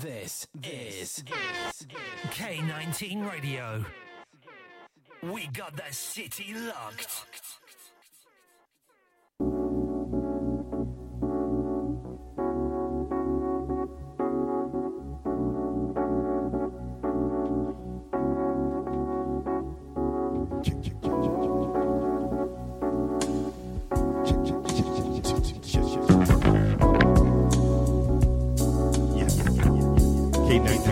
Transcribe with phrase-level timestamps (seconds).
[0.00, 1.22] This is
[2.30, 3.84] K19 Radio.
[5.22, 7.26] We got that city locked.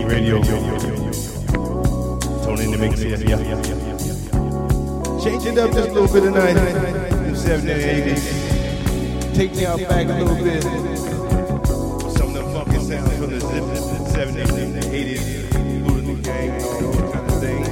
[0.09, 0.41] Radio.
[2.43, 3.19] Tony in the mix here.
[3.19, 3.37] Yeah.
[5.23, 6.55] Change it up just a little bit tonight.
[6.55, 9.37] The 70s and 80s.
[9.37, 10.63] Take me out back a little bit.
[12.17, 15.23] Some of them funky sounds from the 70s and the 80s.
[15.57, 17.69] Including the gang and all those kind of things.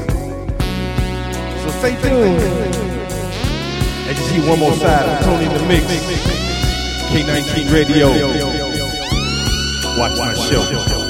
[1.62, 2.40] So stay tuned.
[4.08, 5.84] As you see one more side of Tony in the mix.
[7.08, 8.08] K19 Radio.
[9.98, 11.05] Watch my show.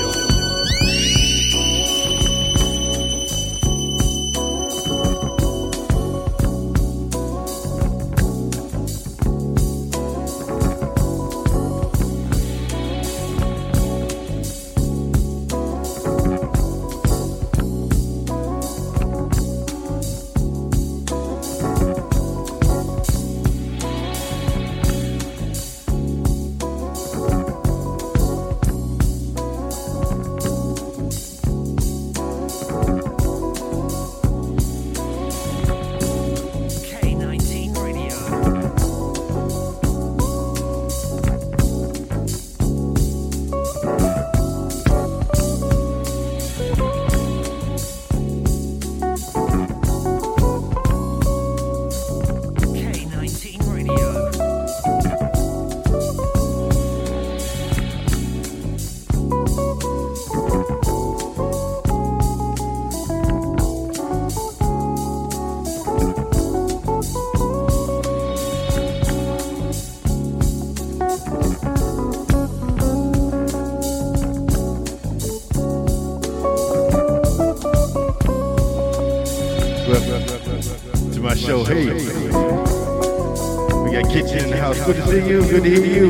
[85.12, 85.22] In the house.
[85.22, 85.40] Good to you.
[85.42, 86.08] Good to hear you.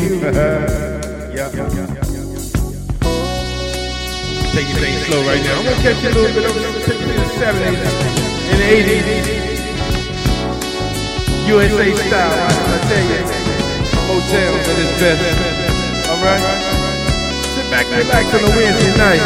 [1.34, 1.50] yeah.
[4.52, 5.58] Taking things slow right now.
[5.58, 6.44] I'm gonna catch you a little bit.
[6.48, 7.76] I'm gonna take you to the 70s
[8.52, 9.46] and 80s.
[11.48, 12.32] USA style.
[12.32, 13.22] I tell you,
[14.08, 15.20] Motel at its best.
[16.10, 16.42] All right.
[17.54, 19.22] Sit back, relax on a Wednesday night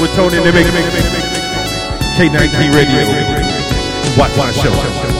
[0.00, 0.68] with Tony mix.
[2.16, 3.02] K19 Radio.
[4.18, 5.11] Watch my show.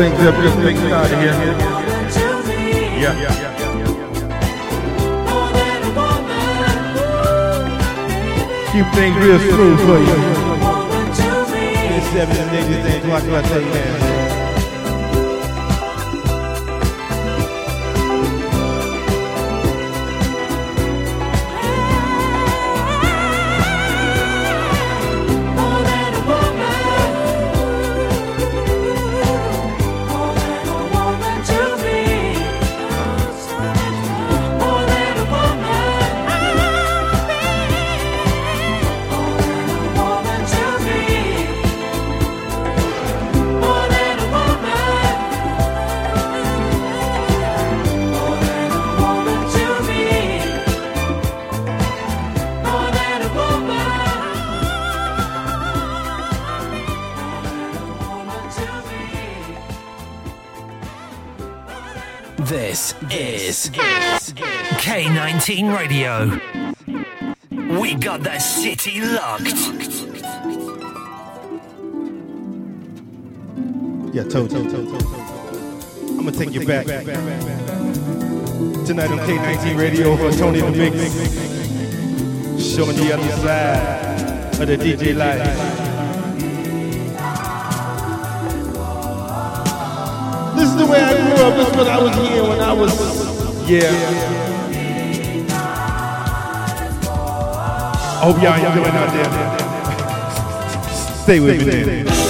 [0.00, 1.36] Things up, just make it out of here.
[3.02, 3.12] Yeah.
[8.72, 10.16] Keep things real smooth for you.
[11.92, 13.04] It's seven and eight things.
[13.08, 13.89] Watch what I tell you, man.
[62.50, 66.40] This is K19 Radio.
[67.80, 69.54] We got the city locked.
[74.12, 74.68] Yeah, told you.
[76.08, 76.86] I'm gonna take you back.
[78.84, 80.96] Tonight on K19 Radio for Tony the Mix.
[82.74, 85.38] Showing the other side of the DJ light.
[90.56, 91.56] This is the way I up.
[91.56, 92.92] This is what I was here when I was.
[93.68, 93.90] Yeah.
[98.12, 99.30] I hope y'all enjoying out there.
[101.22, 102.29] Stay with me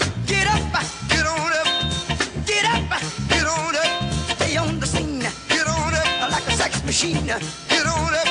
[7.01, 7.25] machine.
[7.25, 8.27] Get on up,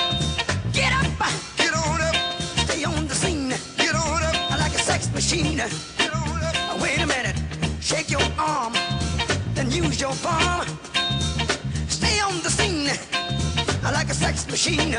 [0.72, 2.14] get up, get on up,
[2.66, 3.48] stay on the scene.
[3.76, 5.56] Get on up, I like a sex machine.
[5.56, 7.36] Get on up, wait a minute,
[7.80, 8.72] shake your arm,
[9.54, 10.66] then use your palm.
[11.88, 12.90] Stay on the scene,
[13.82, 14.94] I like a sex machine.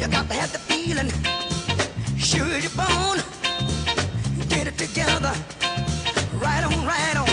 [0.00, 1.10] You got to have the feeling,
[2.18, 3.18] Shoot your bone.
[4.48, 5.32] Get it together,
[6.40, 7.31] right on, right on.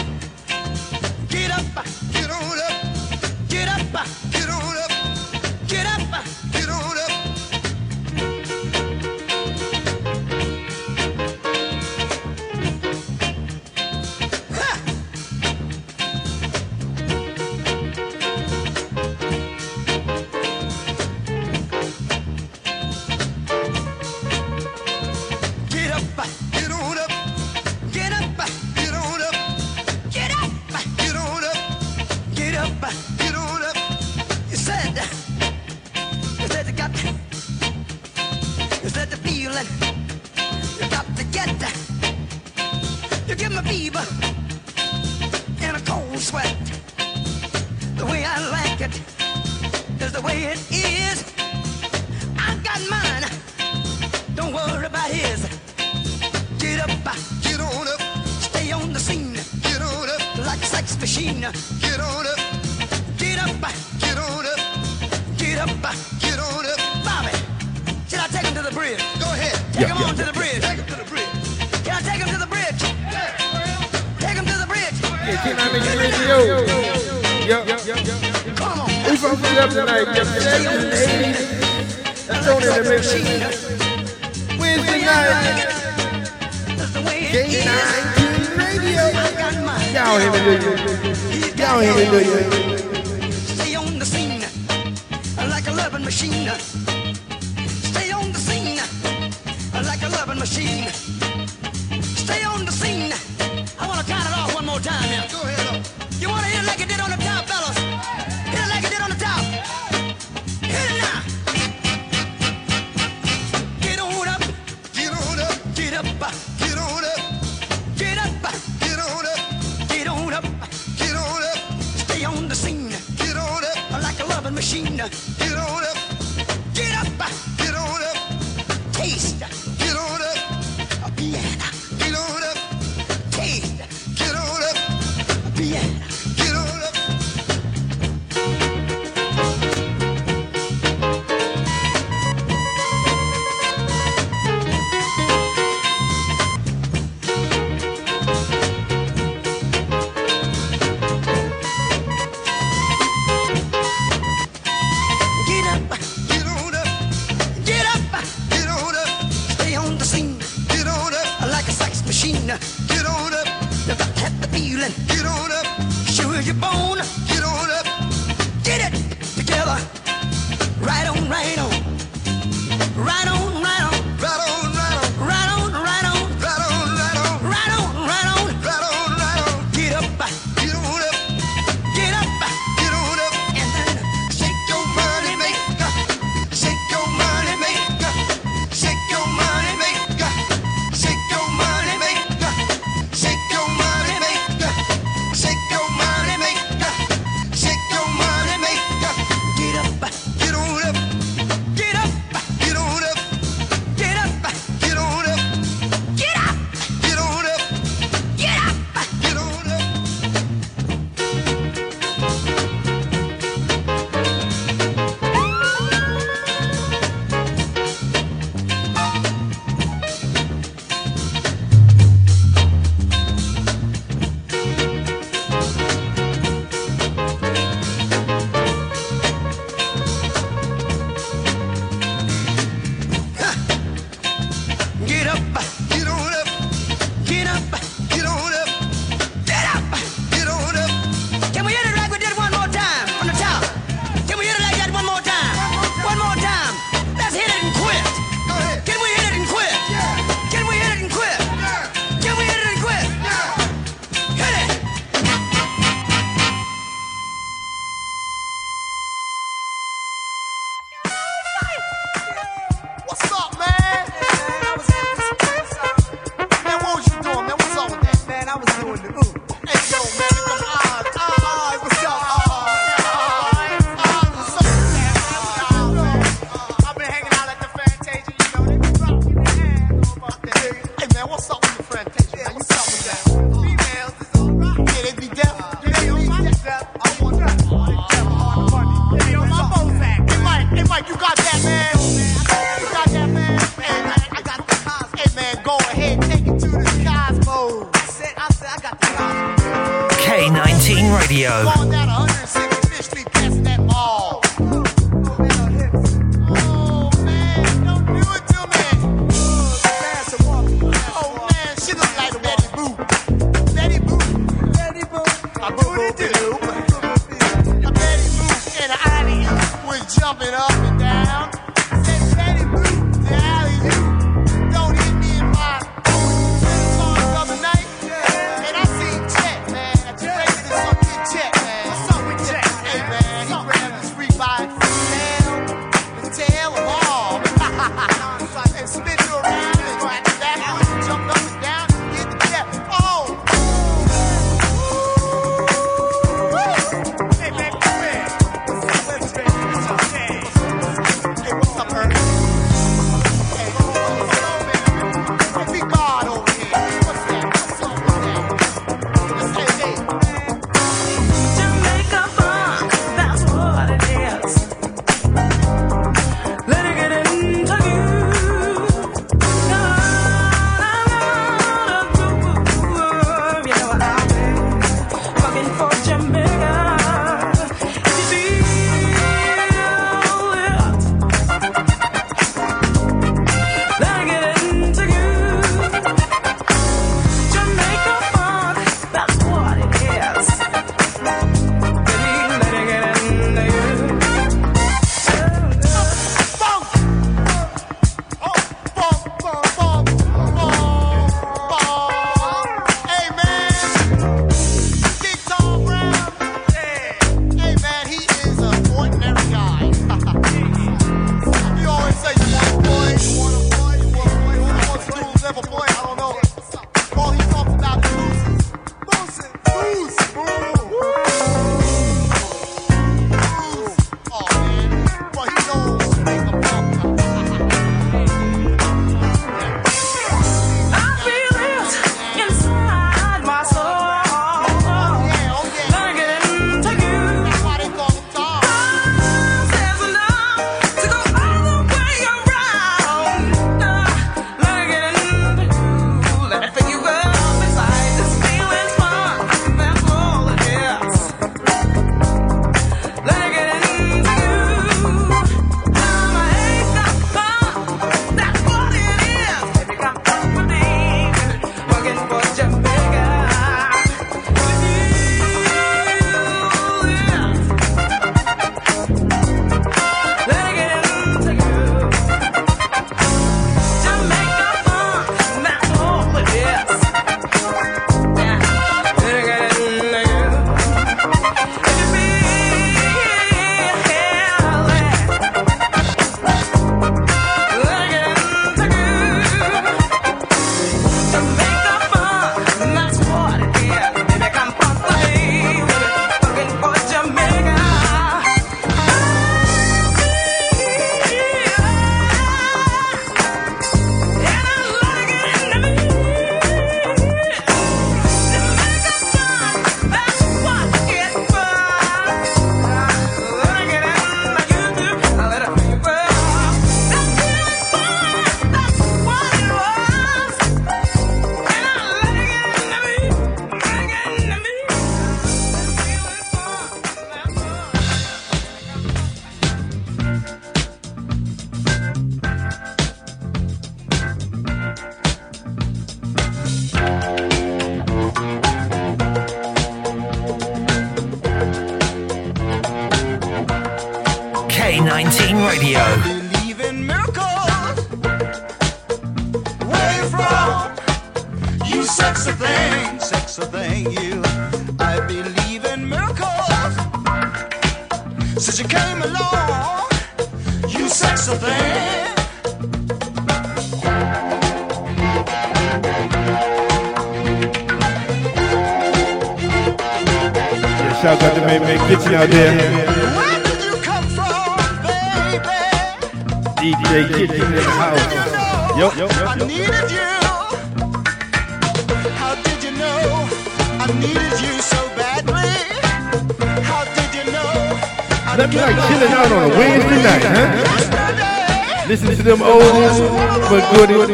[593.92, 594.10] good.
[594.10, 594.29] good.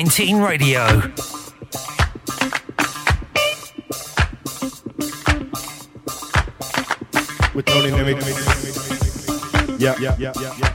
[0.00, 0.86] 19 Radio.
[7.54, 8.16] With Tony Mimic.
[9.78, 10.69] Yeah, yeah, yeah, yeah.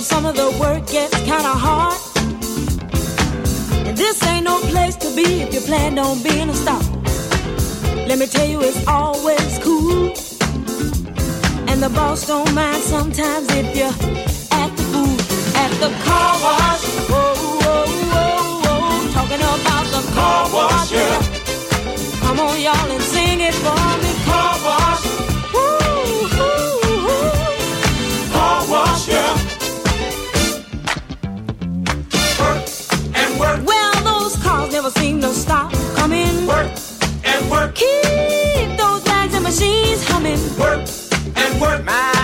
[0.00, 1.98] and some of the work gets kinda hard.
[3.86, 6.82] And this ain't no place to be if you plan on being a star.
[8.08, 10.06] Let me tell you, it's always cool.
[11.70, 13.90] And the boss don't mind sometimes if you
[14.62, 15.16] act the fool
[15.64, 16.84] at the car wash.
[17.18, 18.30] Oh, whoa, whoa,
[18.64, 19.12] whoa.
[19.16, 21.20] Talking about the car wash, yeah.
[22.22, 24.09] Come on, y'all, and sing it for me.
[39.50, 40.38] machine's humming.
[40.60, 40.88] Work
[41.34, 41.84] and work.
[41.84, 42.19] My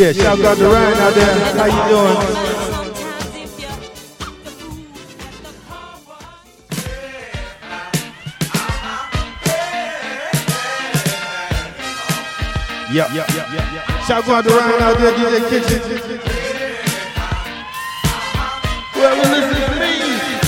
[0.00, 1.34] Yeah, shout out to Ryan out there.
[1.60, 2.16] How you doing?
[12.94, 13.84] Yup, yup, yup, yup.
[14.06, 15.80] Shout out to Ryan out there, DJ Kitchen.
[18.96, 19.92] Well, well, to me.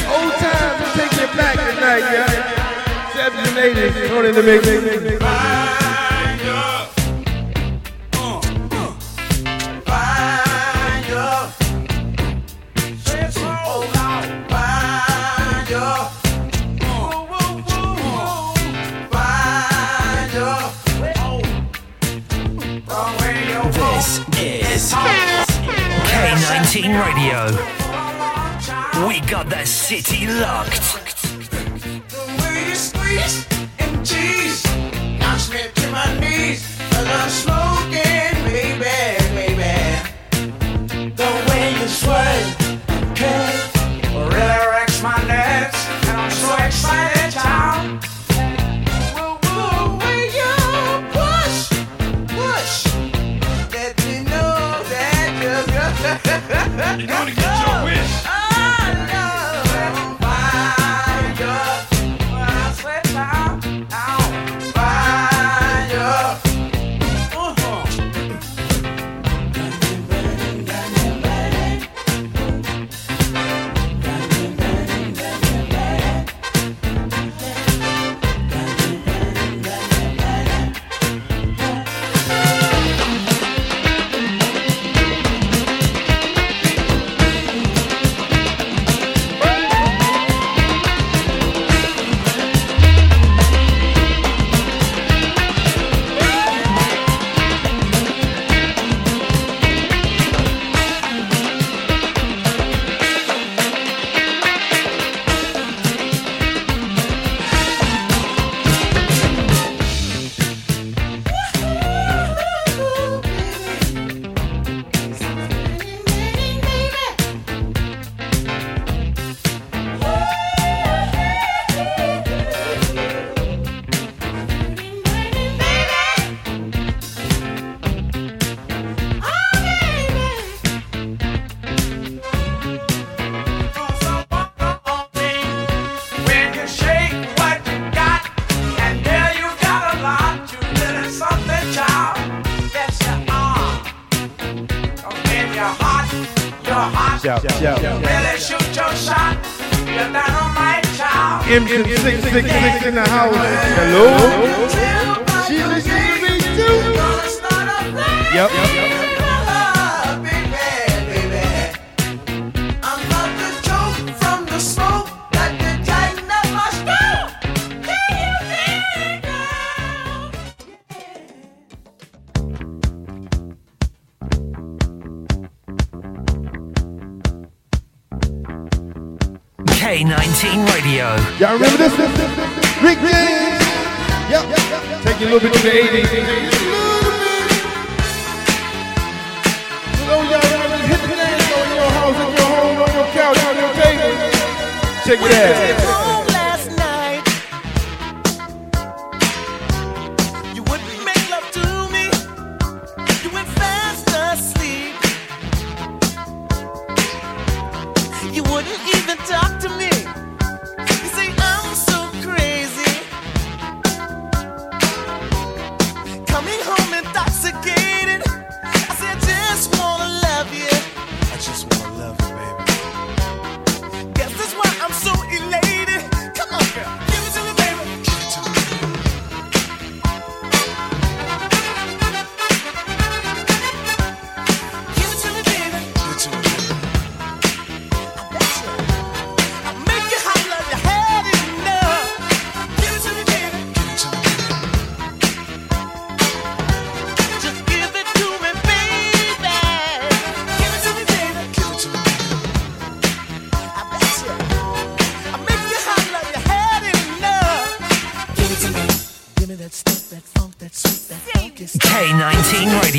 [0.08, 2.40] Old times are taking back tonight, y'all.
[3.20, 5.12] 70s and 80s, in to make.
[5.20, 5.62] make.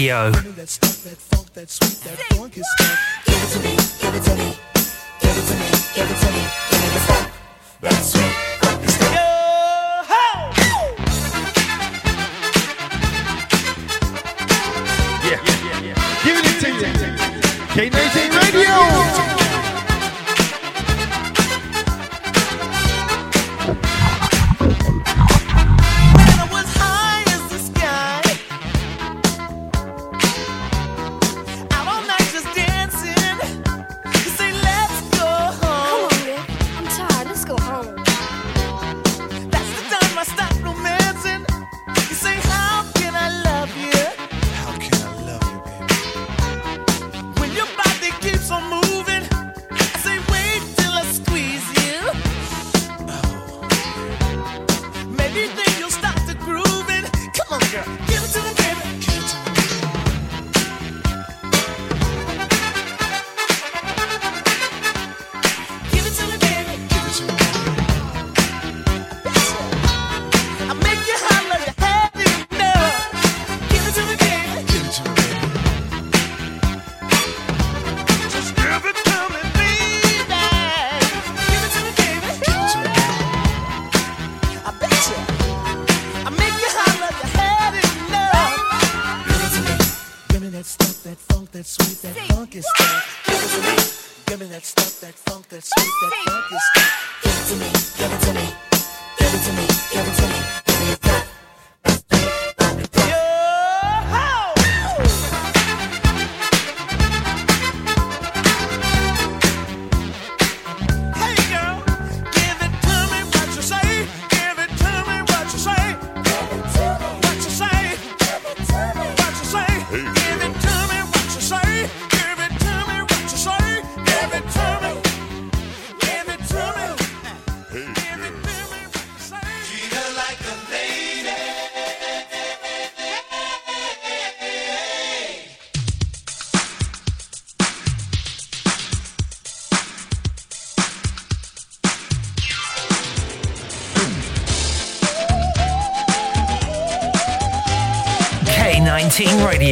[0.03, 0.42] Radio.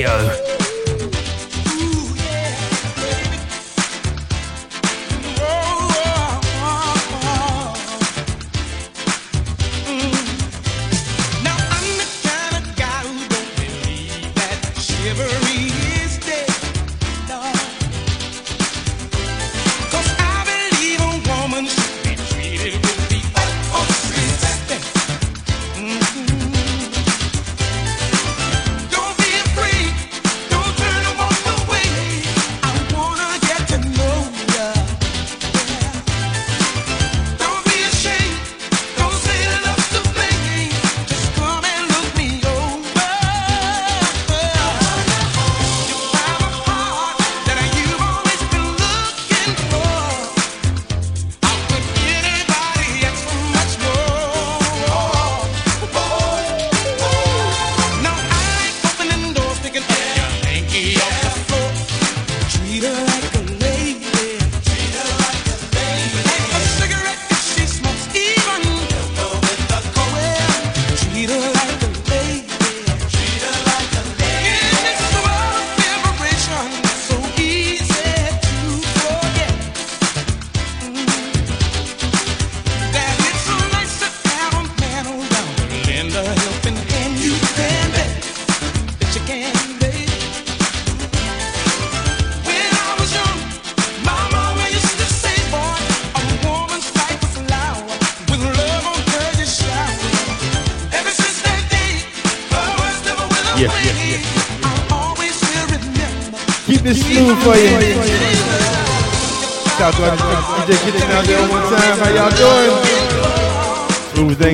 [0.03, 0.50] Radio.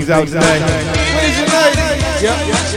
[0.09, 0.61] Out tonight.
[1.15, 2.21] Wednesday night.
[2.21, 2.76] Yep.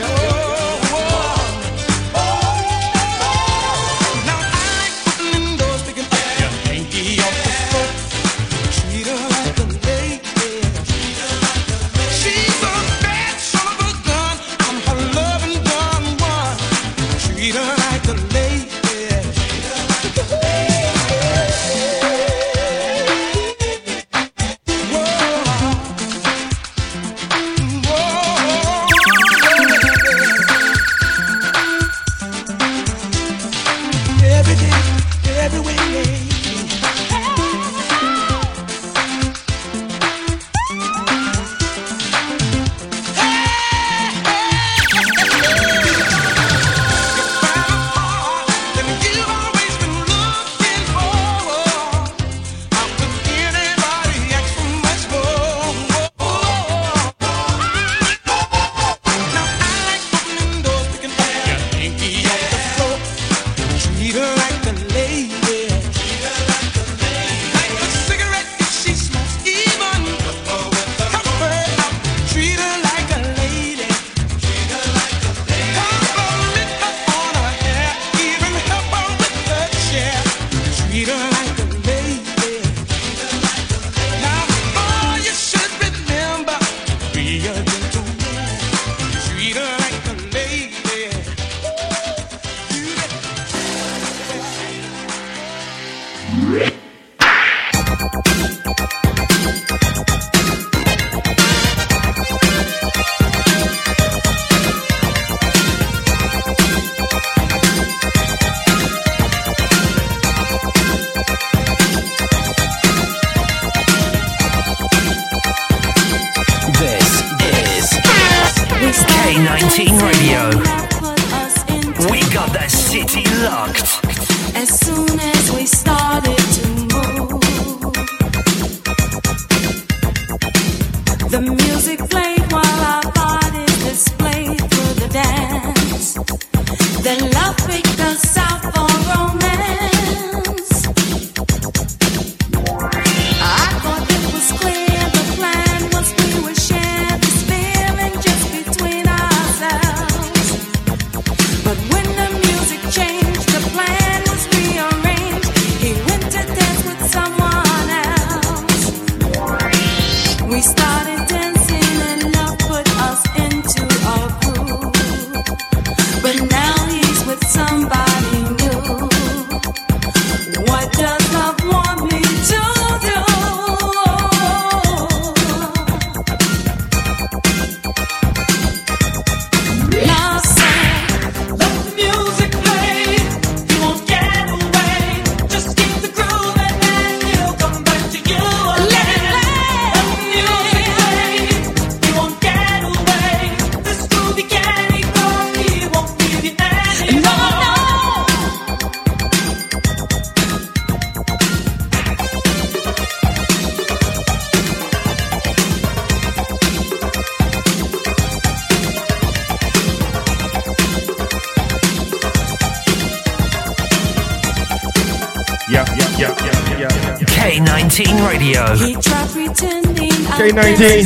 [220.81, 220.97] Radio.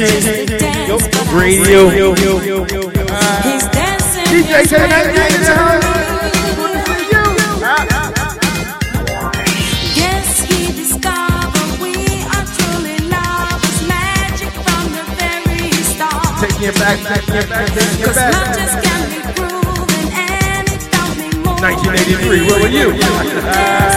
[3.44, 4.24] He's dancing.
[4.24, 4.88] DJ, say
[16.72, 17.68] back, back, back, back,
[18.16, 18.34] back.
[21.60, 23.95] 1983, where were you?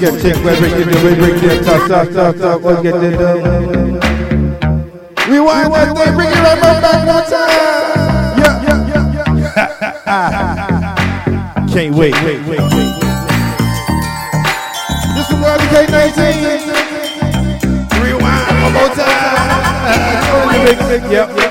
[0.00, 0.70] break your chick, break your
[1.00, 4.00] break, break your top, top, top, top, let's get it done.
[5.28, 8.38] Rewind one day, bring it up, back one time.
[8.38, 9.66] Yeah, yeah, yeah,
[10.06, 11.66] yeah.
[11.72, 12.94] Can't wait, wait, wait, wait.
[15.14, 16.20] This is World K19.
[18.02, 19.50] Rewind one more time.
[21.10, 21.49] Yep, yep.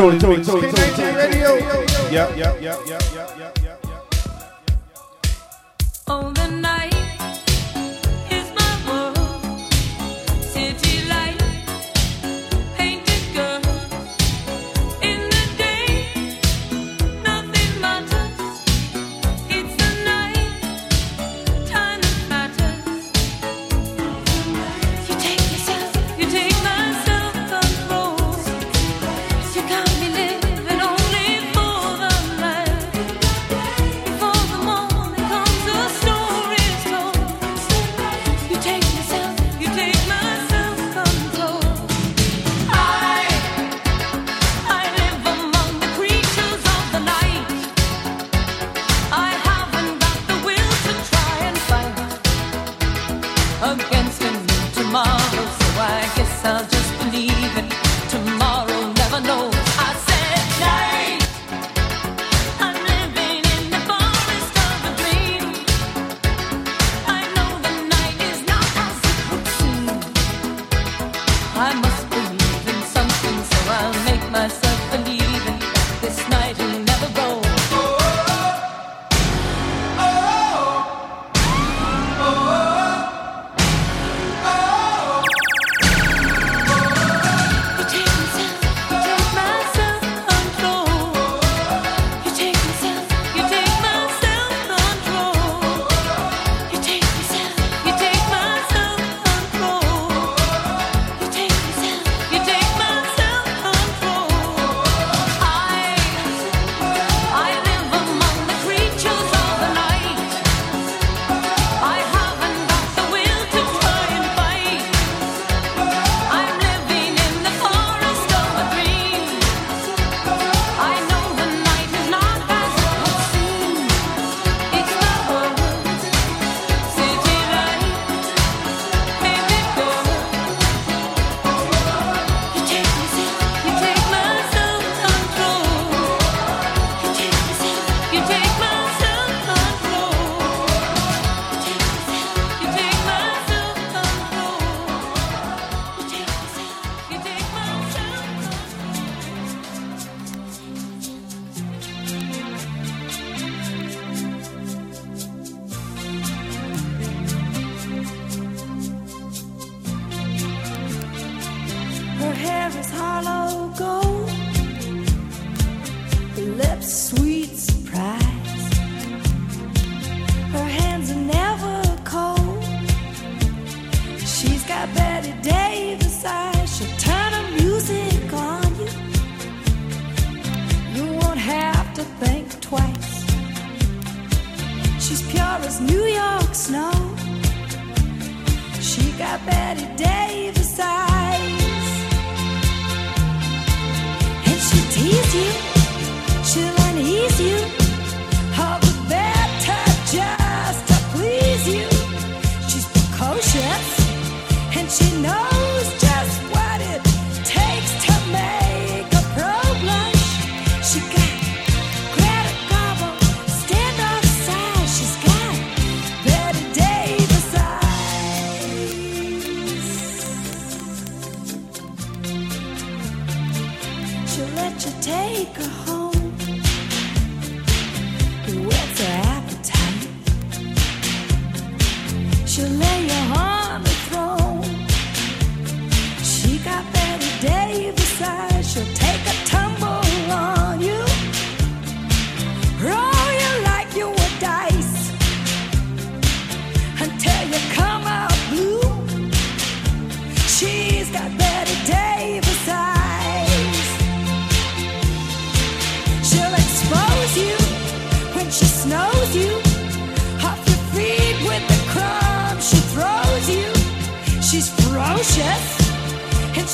[0.00, 0.59] Tony, Tony, Tony.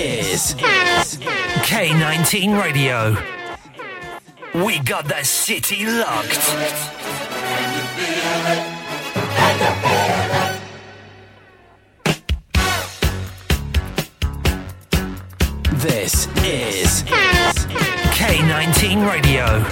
[0.00, 1.18] is, is
[1.68, 3.16] K19 Radio.
[4.64, 6.40] We got the city locked.
[15.82, 17.02] This is
[18.16, 19.62] K19 Radio.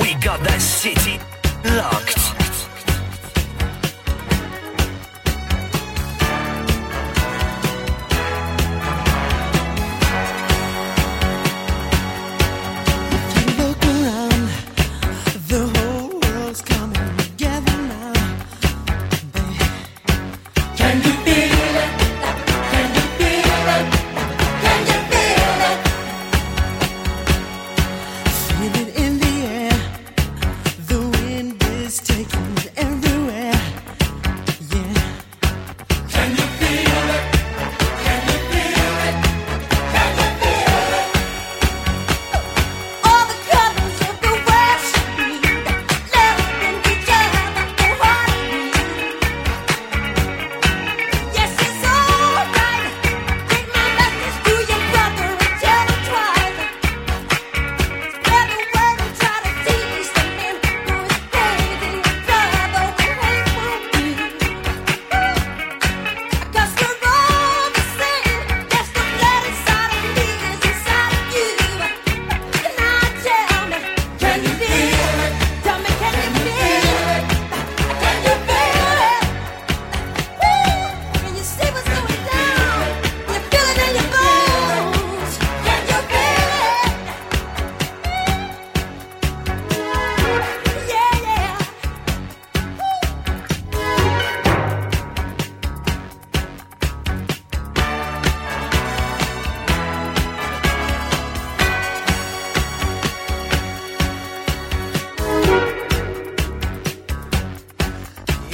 [0.00, 1.18] We got the city
[1.64, 2.37] locked.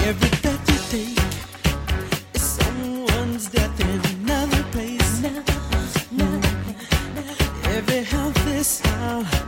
[0.06, 0.34] every
[8.04, 9.43] health is how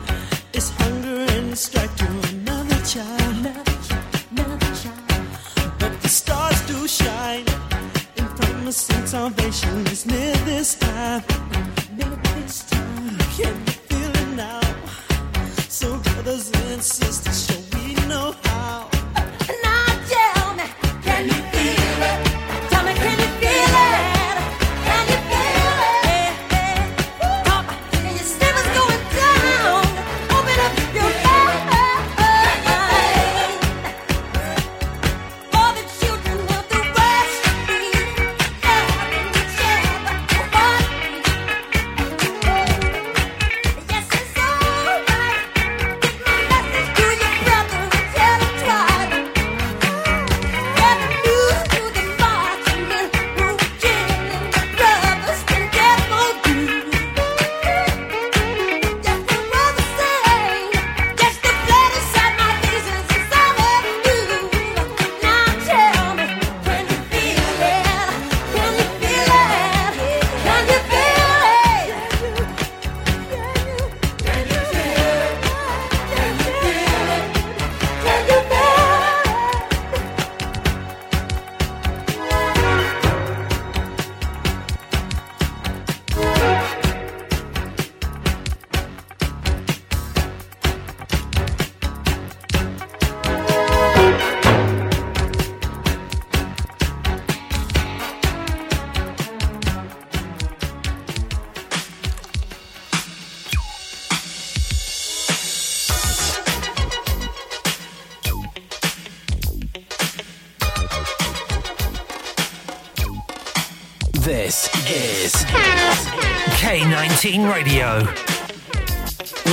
[117.07, 117.99] K19 Radio.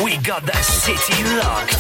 [0.04, 1.74] We got the city locked.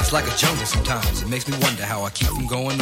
[0.00, 1.22] It's like a jungle sometimes.
[1.22, 2.81] It makes me wonder how I keep from going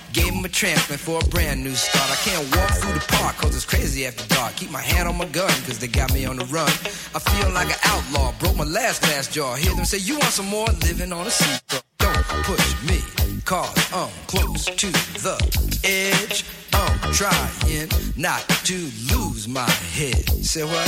[0.13, 2.11] Gave him a transplant for a brand new start.
[2.11, 4.55] I can't walk through the park cause it's crazy after dark.
[4.55, 6.67] Keep my hand on my gun cause they got me on the run.
[7.15, 9.55] I feel like an outlaw, broke my last glass jaw.
[9.55, 10.67] Hear them say, You want some more?
[10.83, 11.61] Living on a seat.
[11.97, 12.99] Don't push me
[13.45, 16.43] cause I'm close to the edge.
[16.73, 18.75] I'm trying not to
[19.15, 20.29] lose my head.
[20.43, 20.87] Say what?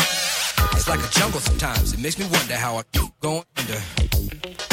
[0.74, 1.94] It's like a jungle sometimes.
[1.94, 4.73] It makes me wonder how I keep going under.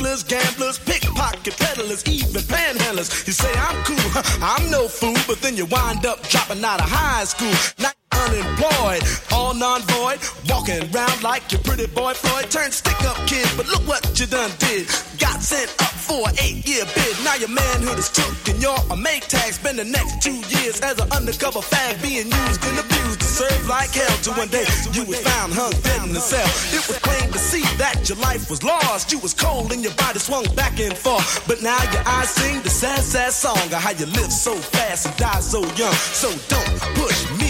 [0.00, 3.26] gamblers, pickpocket peddlers, even panhandlers.
[3.26, 6.88] You say I'm cool, I'm no fool, but then you wind up dropping out of
[6.88, 7.52] high school.
[7.78, 9.02] Now unemployed,
[9.32, 12.50] all non-void, walking around like your pretty boy Floyd.
[12.50, 14.86] Turned stick-up kid, but look what you done did.
[15.18, 17.14] Got sent up for an eight-year bid.
[17.24, 19.52] Now your manhood is took and you're a Maytag.
[19.52, 23.68] Spend the next two years as an undercover fag, being used and abused to serve
[23.68, 24.16] like hell.
[24.22, 26.48] Till one day you was found hung dead in the cell.
[26.74, 29.12] It was plain to see that your life was lost.
[29.12, 31.46] You was cold and your body swung back and forth.
[31.46, 35.06] But now your eyes sing the sad, sad song of how you live so fast
[35.06, 35.94] and die so young.
[35.94, 37.49] So don't push me,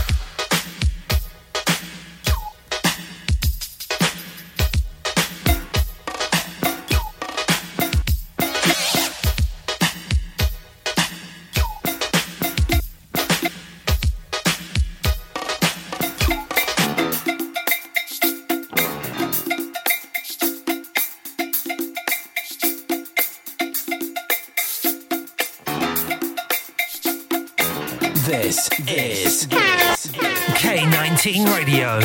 [31.21, 31.99] K19 Radio.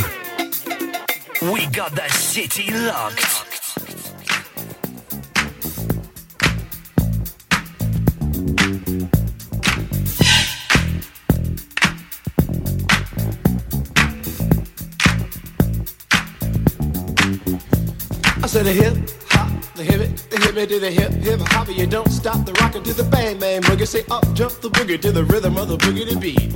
[1.50, 3.46] We got the city locked.
[18.42, 18.96] I said a hip
[19.30, 21.68] hop, the hip it, the hip it the hip hip hop.
[21.70, 23.86] You don't stop the rockin' to the bang bang boogie.
[23.86, 26.55] Say up jump the boogie to the rhythm of the boogie to beat.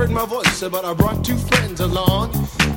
[0.00, 2.32] heard my voice, but I brought two friends along.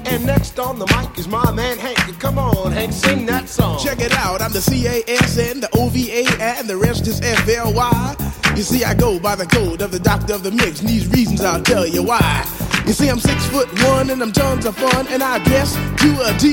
[0.05, 2.19] And next on the mic is my man Hank.
[2.19, 3.79] Come on, Hank, sing that song.
[3.79, 8.15] Check it out, I'm the C-A-S-N, the O-V-A, and the rest is F-L-Y.
[8.57, 11.07] You see, I go by the code of the doctor of the mix, and these
[11.07, 12.45] reasons I'll tell you why.
[12.85, 16.09] You see, I'm six foot one, and I'm tons of fun, and I dress to
[16.27, 16.51] a T.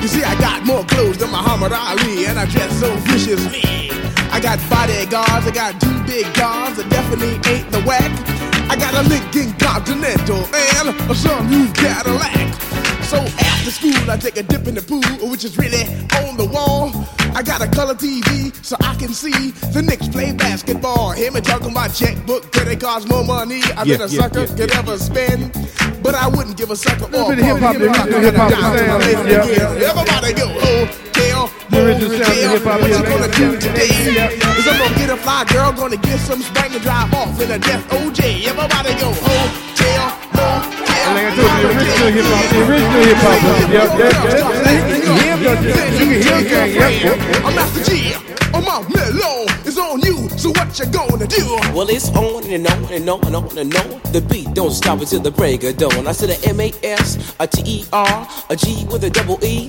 [0.00, 3.90] You see, I got more clothes than Muhammad Ali, and I dress so viciously.
[4.32, 8.39] I got bodyguards, I got two big guns, that definitely ain't the whack.
[8.70, 12.54] I got a Lincoln Continental and a sunroof Cadillac.
[13.02, 15.82] So after school, I take a dip in the pool, which is really
[16.22, 16.92] on the wall.
[17.34, 21.10] I got a color TV so I can see the Knicks play basketball.
[21.10, 24.44] Hear me talking about checkbook, credit cards, more money I've Yeah, been a yeah, sucker
[24.44, 25.52] yeah, could ever spend.
[26.00, 29.90] But I wouldn't give a sucker all bit of hip-hop, the original hip-hop yeah.
[29.90, 33.90] Everybody go, oh, hotel, The original sound of hip-hop, What yeah, you gonna do today?
[33.90, 37.50] Is I'm gonna get a fly girl, gonna get some spank and drive off in
[37.50, 38.44] a death OJ.
[38.46, 40.04] Everybody go, hotel,
[40.36, 40.90] motel.
[41.10, 43.38] Like I told you, the original hip hop, the original hip hop.
[43.70, 45.70] Yep, that, that, that, you can hear him, don't you?
[45.70, 47.44] You can hear him, gang, yep, yep.
[47.44, 48.30] I'm Master Gee.
[48.52, 50.28] Oh my mellow is on you.
[50.36, 51.44] So what you gonna do?
[51.72, 54.12] Well, it's on and on and on and on and on.
[54.12, 56.06] The beat don't stop until the break of dawn.
[56.06, 59.38] I said a M A S, a T E R, a G with a double
[59.44, 59.68] E.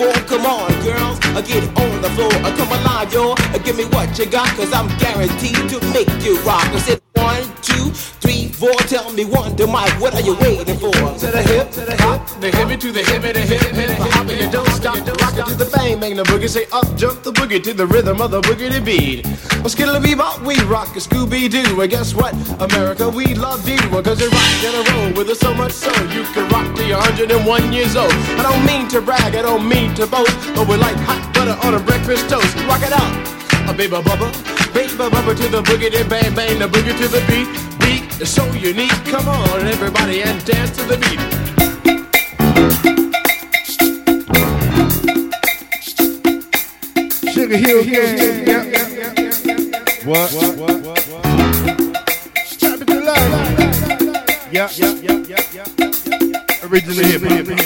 [0.00, 0.12] four.
[0.30, 2.32] Come on, girls, I get on the floor.
[2.46, 3.32] I come alive, yo.
[3.36, 6.64] Uh, Give me what you got, cause I'm guaranteed to make you rock.
[6.72, 7.44] I said one,
[7.80, 7.90] two,
[8.20, 8.74] three, four.
[8.90, 10.90] Tell me Wonder Mike, what are you waiting for?
[10.92, 13.74] To the hip, to the hip, the hippie to the hip, to the hip, hip,
[13.74, 14.98] hip, hop, and you don't stop.
[15.04, 16.48] The rock it to the bang, bang the boogie.
[16.48, 19.26] Say up, jump the boogie to the rhythm of the boogie to beat.
[19.60, 21.80] Well, skittle bebop, we rock a Scooby Doo.
[21.80, 22.34] And guess what?
[22.60, 23.78] America, we love you.
[24.02, 26.86] Cause you rock in a row with us so much so you can rock till
[26.86, 28.12] you're 101 years old.
[28.12, 31.56] I don't mean to brag, I don't mean to boast, but we're like hot butter
[31.66, 32.56] on a breakfast toast.
[32.66, 33.39] Rock it out,
[33.70, 37.20] a baby bubba, baby bubba to the boogie, then bang bang the boogie to the
[37.28, 37.46] beat.
[37.78, 38.90] Beat is so unique.
[39.06, 41.20] Come on, everybody, and dance to the beat.
[47.32, 48.18] Sugar Hill Gang.
[48.46, 50.08] Yeah, yeah, yeah, yeah.
[50.08, 50.32] What?
[50.32, 50.56] What?
[50.56, 50.82] What?
[50.82, 51.06] What?
[51.06, 51.24] What?
[52.58, 53.30] Tap it to life.
[54.52, 56.09] Yeah, yeah, yeah, yeah, yeah, yeah.
[56.70, 57.46] Original hip hop.
[57.46, 57.56] The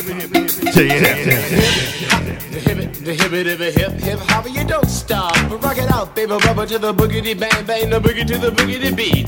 [2.60, 5.34] hip, the hip, the hip, hip, hip, hop, you don't stop.
[5.50, 8.50] But rock it out, baby, bubba to the boogity bang bang, the boogie to the
[8.50, 9.26] boogity beat.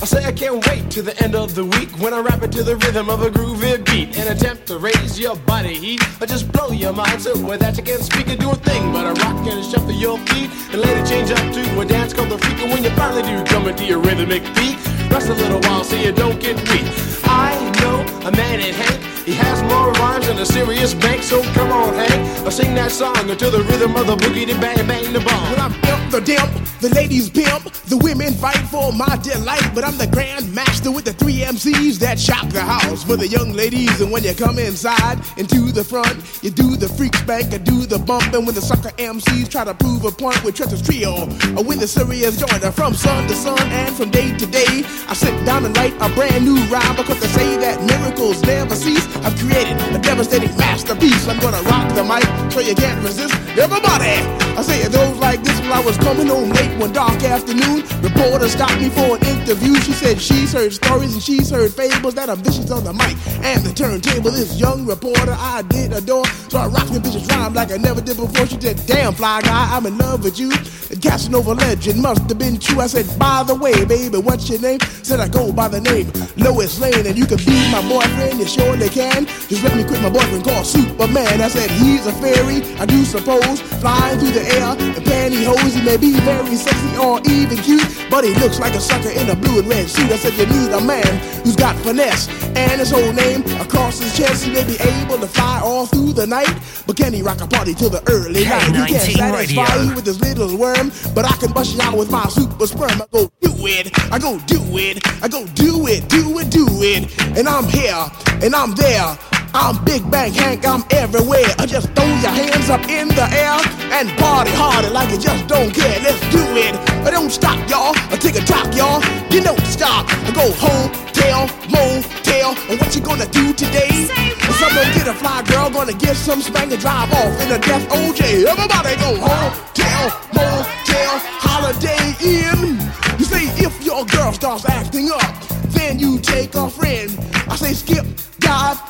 [0.00, 2.52] I say I can't wait to the end of the week when I rap it
[2.52, 4.16] to the rhythm of a groovy beat.
[4.18, 7.20] And attempt to raise your body heat or just blow your mind.
[7.20, 9.92] So with that you can't speak or do a thing but a rock and shuffle
[9.92, 10.48] your feet.
[10.72, 12.60] And it change up to a dance called the freak.
[12.62, 14.78] And when you finally do come into your rhythmic beat.
[15.10, 17.15] Rest a little while so you don't get weak.
[17.28, 19.15] I know a man in Hank.
[19.26, 22.46] He has more rhymes than a serious bank, so come on, Hank.
[22.46, 25.50] I sing that song until the rhythm of the boogie, the bang, bang, the bomb.
[25.50, 29.68] Well, I'm imp the dimp, the ladies pimp, the women fight for my delight.
[29.74, 33.26] But I'm the grand master with the three MCs that shock the house for the
[33.26, 34.00] young ladies.
[34.00, 37.84] And when you come inside into the front, you do the freak spank, I do
[37.84, 38.32] the bump.
[38.32, 41.26] And when the sucker MCs try to prove a point with Trevor's trio,
[41.58, 45.14] or when the serious joiner from sun to sun and from day to day, I
[45.14, 49.15] sit down and write a brand new rhyme because they say that miracles never cease.
[49.24, 51.28] I've created a devastating masterpiece.
[51.28, 53.34] I'm gonna rock the mic so you can't resist.
[53.56, 54.20] Everybody,
[54.56, 55.58] I say it goes like this.
[55.60, 59.74] While I was coming home late one dark afternoon, reporter stopped me for an interview.
[59.80, 63.16] She said she's heard stories and she's heard fables that are vicious on the mic
[63.42, 64.30] and the turntable.
[64.30, 68.00] This young reporter I did adore, so I rocked the vicious rhyme like I never
[68.00, 68.46] did before.
[68.46, 70.50] She said, "Damn fly guy, I'm in love with you."
[70.90, 72.80] And Casanova legend must have been true.
[72.80, 76.12] I said, "By the way, baby, what's your name?" Said I go by the name
[76.36, 78.38] Lois Lane, and you can be my boyfriend.
[78.38, 79.05] You surely can.
[79.48, 81.40] Just let me quit my boyfriend called Superman.
[81.40, 85.74] I said he's a fairy, I do suppose, flying through the air in pantyhose.
[85.74, 89.30] He may be very sexy or even cute, but he looks like a sucker in
[89.30, 90.10] a blue and red suit.
[90.10, 91.06] I said you need a man
[91.44, 94.44] who's got finesse and his whole name across his chest.
[94.44, 96.52] He may be able to fly all through the night,
[96.86, 98.62] but can he rock a party till the early night?
[98.66, 99.82] He can't K19 satisfy Radio.
[99.82, 103.00] you with his little worm, but I can bust you out with my super sperm.
[103.02, 106.66] I go do it, I go do it, I go do it, do it, do
[106.82, 108.06] it, and I'm here
[108.42, 108.95] and I'm there.
[108.98, 111.44] I'm Big Bank Hank, I'm everywhere.
[111.58, 113.60] I just throw your hands up in the air
[113.92, 116.00] and party harder like you just don't care.
[116.00, 116.74] Let's do it.
[117.04, 117.92] I don't stop, y'all.
[118.08, 119.04] I take a talk, y'all.
[119.30, 120.06] You don't stop.
[120.08, 122.56] I go home, tell, motel.
[122.70, 124.08] And what you gonna do today?
[124.56, 127.86] Someone get a fly girl, gonna get some spank and drive off in a death
[127.90, 128.48] OJ.
[128.48, 131.12] Everybody go home, tell, motel,
[131.44, 132.80] Holiday Inn.
[133.18, 135.20] You say if your girl starts acting up,
[135.68, 137.12] then you take a friend.
[137.48, 138.06] I say skip,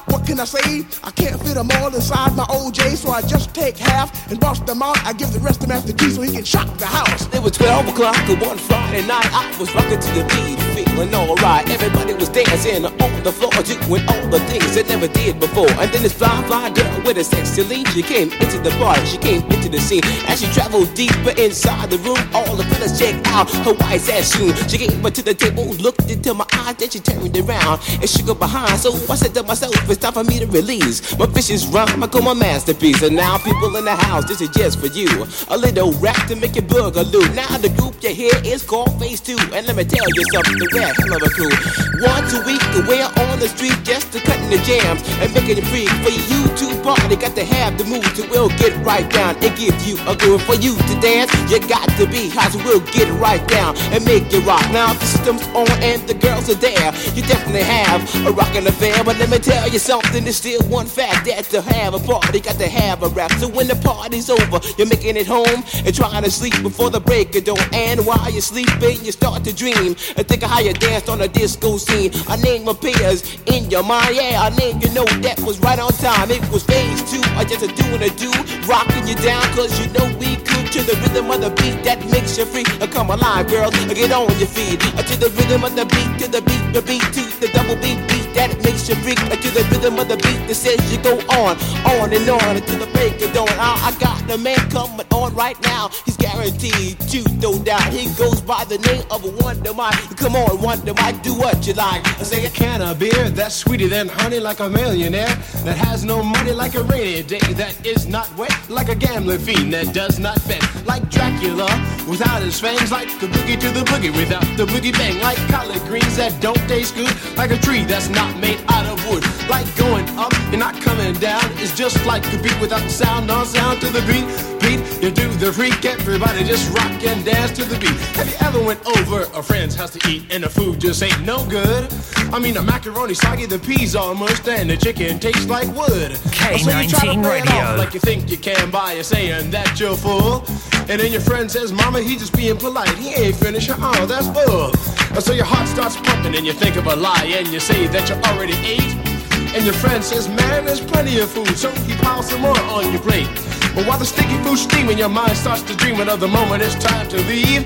[0.06, 0.84] what can I say?
[1.02, 4.66] I can't fit them all inside my OJ, so I just take half and bust
[4.66, 4.98] them out.
[5.04, 7.26] I give the rest to Master Gee so he can shock the house.
[7.34, 9.26] It was 12 o'clock on one Friday night.
[9.32, 11.68] I was rocking to the beat, feeling alright.
[11.70, 15.70] Everybody was dancing on the floor, doing all the things they never did before.
[15.80, 19.04] And then this fly, fly girl with a sexy lead, she came into the party,
[19.06, 20.04] she came into the scene.
[20.28, 24.36] As she traveled deeper inside the room, all the fellas checked out her white ass
[24.36, 24.52] shoe.
[24.68, 28.08] She came up to the table, looked into my eyes, then she turned around and
[28.08, 28.78] she go behind.
[28.78, 32.02] So I said to myself, it's time for me to release my vicious rhyme.
[32.02, 33.02] I call my masterpiece.
[33.02, 35.08] And now, people in the house, this is just for you.
[35.48, 37.24] A little rap to make you boogaloo.
[37.34, 40.58] Now the group you hear is called Phase Two, and let me tell you something,
[40.72, 41.54] we're hell of a crew.
[42.02, 45.66] Once a week, we're on the street just to cutting the jams and making it
[45.70, 47.16] free for you to party.
[47.16, 50.42] Got to have the mood to will get right down and give you a groove
[50.42, 51.32] for you to dance.
[51.50, 53.46] You got to be hot, so we'll get right.
[53.48, 54.64] down and make you rock.
[54.72, 59.02] Now the system's on and the girls are there, you definitely have a rockin' affair.
[59.04, 62.40] But let me tell you something, there's still one fact that to have a party,
[62.40, 63.32] got to have a rap.
[63.32, 67.00] So when the party's over, you're making it home and trying to sleep before the
[67.00, 67.58] break of dawn.
[67.72, 71.20] And while you're sleeping, you start to dream and think of how you danced on
[71.20, 72.12] a disco scene.
[72.28, 75.92] A name appears in your mind, yeah, a name you know that was right on
[75.92, 76.30] time.
[76.30, 78.30] It was phase two, I just a doing a do,
[78.66, 82.04] rocking you down, cause you know we could to the rhythm of the beat that
[82.10, 82.64] makes you free.
[82.92, 84.80] Come alive, girls, get on your feet.
[84.80, 87.00] To the rhythm of the beat, to the beat, the beat,
[87.40, 89.16] the double beat, beat that makes you freak.
[89.16, 91.56] To the rhythm of the beat that says you go on,
[91.96, 93.48] on and on until the break of dawn.
[93.48, 95.88] I, I got the man coming on right now.
[96.04, 97.92] He's guaranteed to no doubt.
[97.92, 100.16] He goes by the name of a Wonder Mike.
[100.16, 102.06] Come on, Wonder Mike, do what you like.
[102.20, 105.34] I say a can of beer that's sweeter than honey like a millionaire
[105.64, 109.38] that has no money like a rainy day that is not wet like a gambling
[109.38, 111.68] fiend that does not bet like Dracula
[112.08, 115.80] without his fangs like the boogie to the boogie without the boogie bang like collard
[115.82, 119.22] greens that don't taste good like a tree that's not made out of wood.
[119.48, 123.26] Like going up and not coming down it's just like a beat without the sound
[123.26, 124.26] no sound to the beat
[124.60, 124.80] beat.
[125.02, 127.96] You do the freak everybody just rock and dance to the beat.
[128.16, 131.22] Have you ever went over a friend's house to eat and the food just ain't
[131.24, 131.92] no good?
[132.32, 136.12] I mean the macaroni soggy the peas mushed and the chicken tastes like wood.
[136.34, 137.62] K19 so you try to play it Radio.
[137.62, 140.44] off like you think you can by saying that you're full
[140.88, 144.28] and then your friend says mama he just being polite he ain't finished oh that's
[144.28, 144.72] bull
[145.20, 148.08] so your heart starts pumping and you think of a lie and you say that
[148.08, 149.16] you already ate
[149.56, 152.92] and your friend says, man, there's plenty of food, so you pile some more on
[152.92, 153.26] your plate.
[153.74, 157.08] But while the sticky food's steaming, your mind starts to dream another moment it's time
[157.08, 157.64] to leave.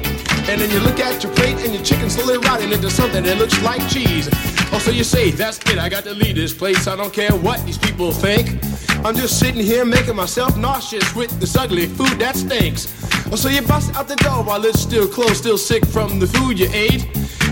[0.48, 3.38] And then you look at your plate and your chicken slowly rotting into something that
[3.38, 4.28] looks like cheese.
[4.72, 6.86] Oh, so you say, that's it, I got to leave this place.
[6.86, 8.62] I don't care what these people think.
[9.04, 12.86] I'm just sitting here making myself nauseous with this ugly food that stinks.
[13.32, 16.26] Oh, so you bust out the door while it's still closed, still sick from the
[16.26, 17.04] food you ate.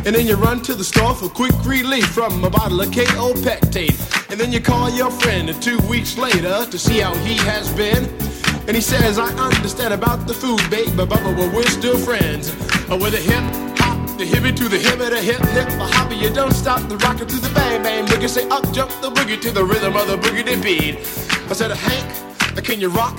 [0.07, 4.31] And then you run to the store for quick relief from a bottle of Kaopectate.
[4.31, 8.05] And then you call your friend two weeks later to see how he has been.
[8.69, 12.51] And he says, I understand about the food, babe, but, but, but we're still friends.
[12.91, 13.68] Uh, with a hip
[14.19, 17.25] the hippie to the hip, the hip hip, a hopper, you don't stop the rocker
[17.25, 18.29] to the bang bang boogie.
[18.29, 20.99] Say up jump the boogie to the rhythm of the boogie to beat.
[21.49, 23.17] I said, Hank, can you rock?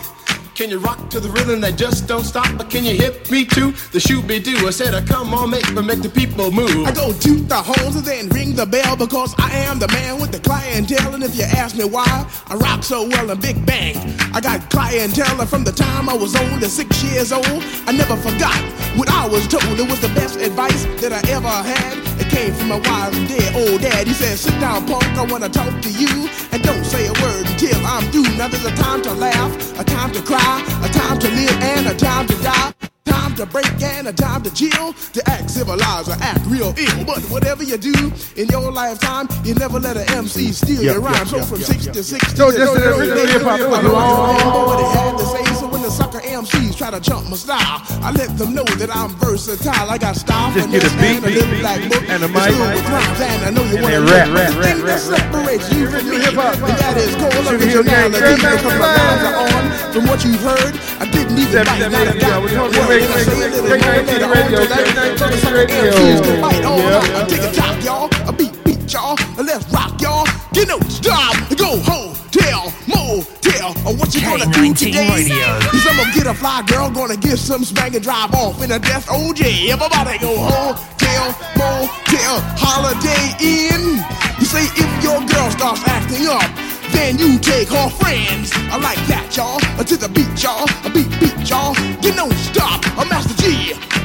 [0.59, 2.57] Can you rock to the rhythm that just don't stop?
[2.57, 4.67] But can you hit me to the shoot be do?
[4.67, 6.85] I said, uh, come on, make me make the people move.
[6.85, 10.19] I go toot the horns and then ring the bell because I am the man
[10.19, 11.15] with the clientele.
[11.15, 12.03] And if you ask me why
[12.47, 13.95] I rock so well in Big Bank,
[14.35, 17.63] I got clientele from the time I was only six years old.
[17.87, 18.59] I never forgot
[18.99, 19.79] what I was told.
[19.79, 22.08] It was the best advice that I ever had.
[22.19, 24.07] It came from my wise and dead old dad.
[24.07, 26.29] He said, Sit down, punk, I want to talk to you.
[26.51, 28.29] And don't say a word until I'm through.
[28.37, 31.87] Now there's a time to laugh, a time to cry, a time to live, and
[31.87, 32.73] a time to die.
[33.09, 37.05] Time to break and a time to chill, to act civilized or act real ill.
[37.05, 41.01] But whatever you do in your lifetime, you never let an MC steal Yep, your
[41.01, 41.13] rhyme.
[41.15, 44.67] yep, so yep, from six to six, So just the original hip-hop was long.
[44.67, 45.43] what it had to say.
[45.59, 48.89] So when the sucker MCs try to jump my style, I let them know that
[48.95, 49.89] I'm versatile.
[49.89, 52.03] I got style, Just get a beat, and a little beat, black beat, book.
[52.09, 52.43] and a mic.
[52.53, 54.99] filled with rhymes, and I know you they know rap, the rap, rap, that rap,
[54.99, 58.19] separates you from me, and that is cold Sugar Hill Gang, originality.
[58.19, 59.63] Grand Because my lines are on
[59.93, 60.73] from what you've heard.
[61.01, 62.41] I not a dot.
[62.41, 64.85] We're talking radio, I say a little K19 more, let it radio, on that.
[64.87, 65.83] K19 the radio.
[65.89, 67.25] Yeah.
[67.27, 68.09] Take a chop, y'all.
[68.27, 69.15] A beat, beat, y'all.
[69.37, 70.25] Let's rock, y'all.
[70.53, 71.35] Get no stop.
[71.57, 73.75] Go home, tell, motel.
[73.85, 75.29] Or what you gonna do today?
[75.69, 78.71] Cause I'm gonna get a fly girl, gonna get some spank and drive off in
[78.71, 79.69] a death OJ.
[79.69, 81.27] Everybody go home, tell,
[81.57, 84.03] motel, Holiday Inn.
[84.39, 88.51] You say if your girl starts acting up, then you take her friends.
[88.71, 89.59] I like that, y'all.
[89.83, 90.67] To the beat, y'all.
[90.85, 91.75] A beat, beat, y'all.
[92.01, 92.85] You don't stop.
[92.97, 93.58] A Master Gee.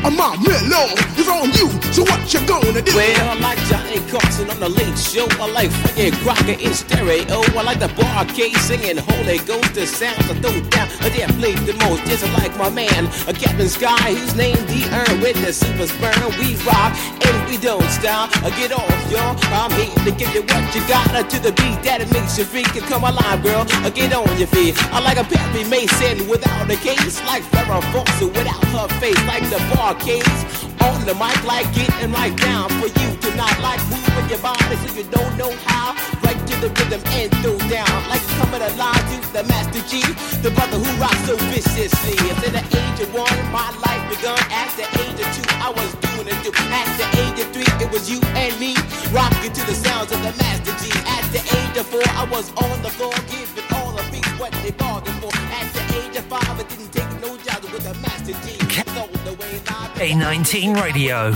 [0.04, 1.72] A my mellow is on you.
[1.92, 2.92] So what you gonna do?
[2.94, 5.26] Well, I like Johnny Carson on the late show.
[5.40, 7.40] I like Frankie Crocker in stereo.
[7.56, 9.74] I like the bar Bar-Kays singing Holy Ghost.
[9.74, 10.88] The sounds I throw down.
[11.00, 12.04] I dare play the most.
[12.04, 14.84] Just like my man, a Captain Sky, who's named D.
[14.92, 16.30] Earn with the super sperm.
[16.38, 16.92] We rock
[17.24, 18.30] and we don't stop.
[18.44, 19.34] I Get off, y'all.
[19.50, 22.38] I'm here to give you what you got uh, to the beat that it makes
[22.38, 22.70] you freak.
[22.86, 23.64] Come alive, girl.
[23.82, 24.76] I Get on your feet.
[24.92, 27.18] I like a Perry Mason without a case.
[27.26, 29.18] Like Farrah Fawcett without her face.
[29.26, 29.58] Like the
[29.94, 34.42] Bar-Kays on the mic, like getting right down for you to not like moving your
[34.42, 35.94] body so you don't know how.
[36.26, 37.94] Right to the rhythm and throw down.
[38.10, 40.02] Like coming alive to the Master Gee,
[40.42, 42.18] the brother who rocks so viciously.
[42.26, 44.38] At the age of one, my life begun.
[44.50, 46.42] At the age of two, I was doing it.
[46.42, 48.74] At the age of three, it was you and me
[49.14, 50.96] rocking to the sounds of the Master Gee.
[51.06, 54.50] At the age of four, I was on the floor giving all the beats what
[54.64, 55.30] they bargained for.
[55.54, 58.83] At the age of five, I didn't take no jobs with the Master Gee.
[59.24, 61.32] K19 Radio.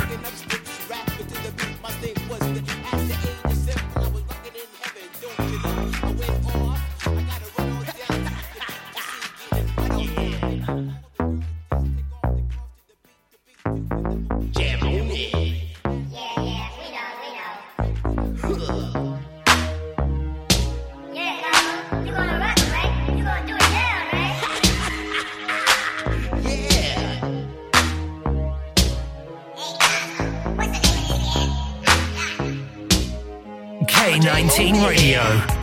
[34.28, 35.57] 19 Radio.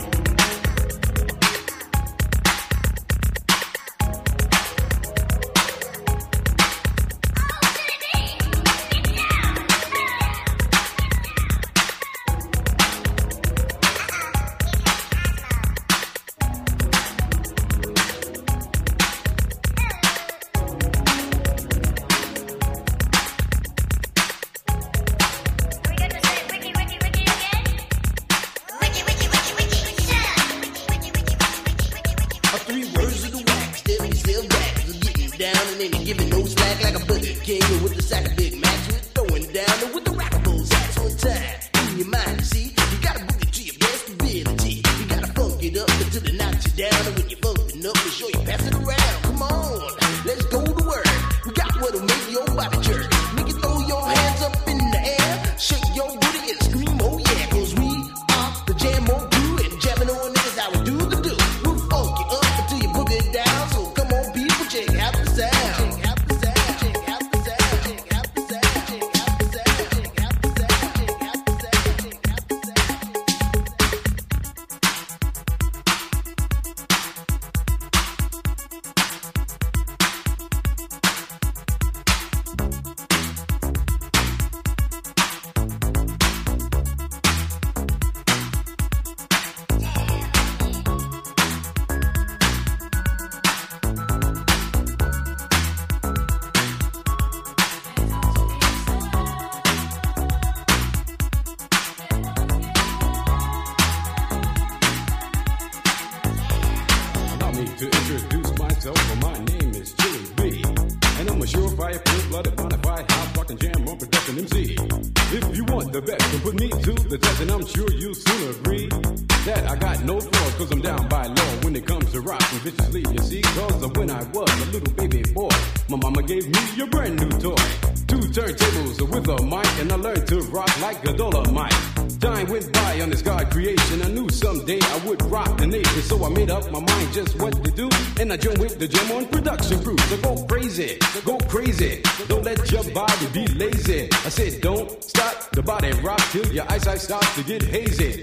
[138.86, 142.02] The gem on production crew, so go crazy, go crazy.
[142.28, 144.08] Don't let your body be lazy.
[144.12, 148.15] I said don't stop the body rock till your eyesight starts to get hazy.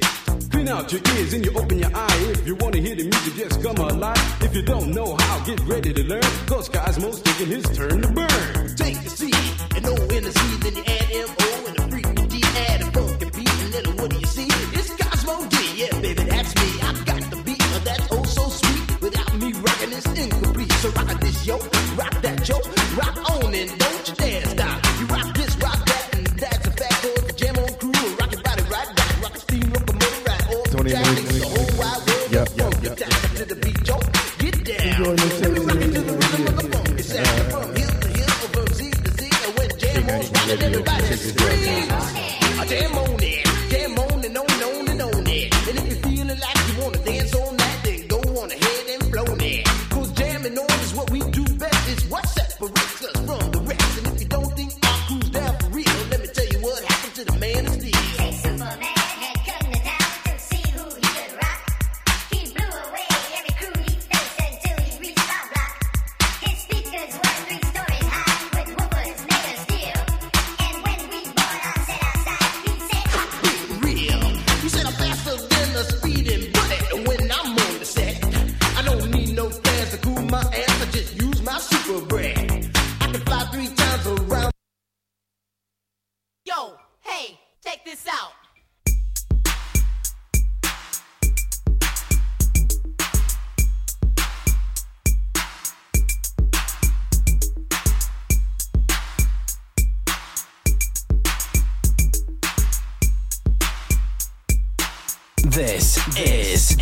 [105.54, 106.76] This is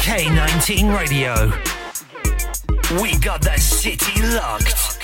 [0.00, 1.52] K19 Radio.
[3.02, 4.97] We got that city locked.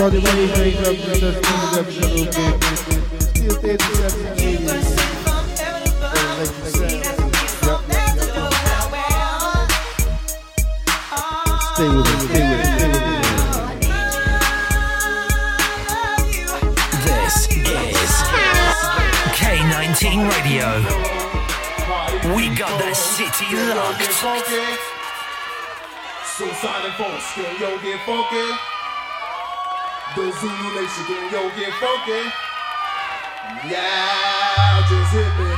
[0.00, 1.42] we just
[1.74, 1.90] the.
[3.34, 3.60] Still
[11.74, 13.20] Stay with it, stay with it, stay with it.
[17.04, 18.12] This is
[19.36, 20.00] K19
[20.32, 20.66] Radio.
[22.34, 24.00] We got that city locked.
[26.24, 28.69] Suicide and funk, yo get funky.
[30.16, 32.32] The Zulu Nation, yo, get funky.
[33.68, 35.49] Yeah, just hit me.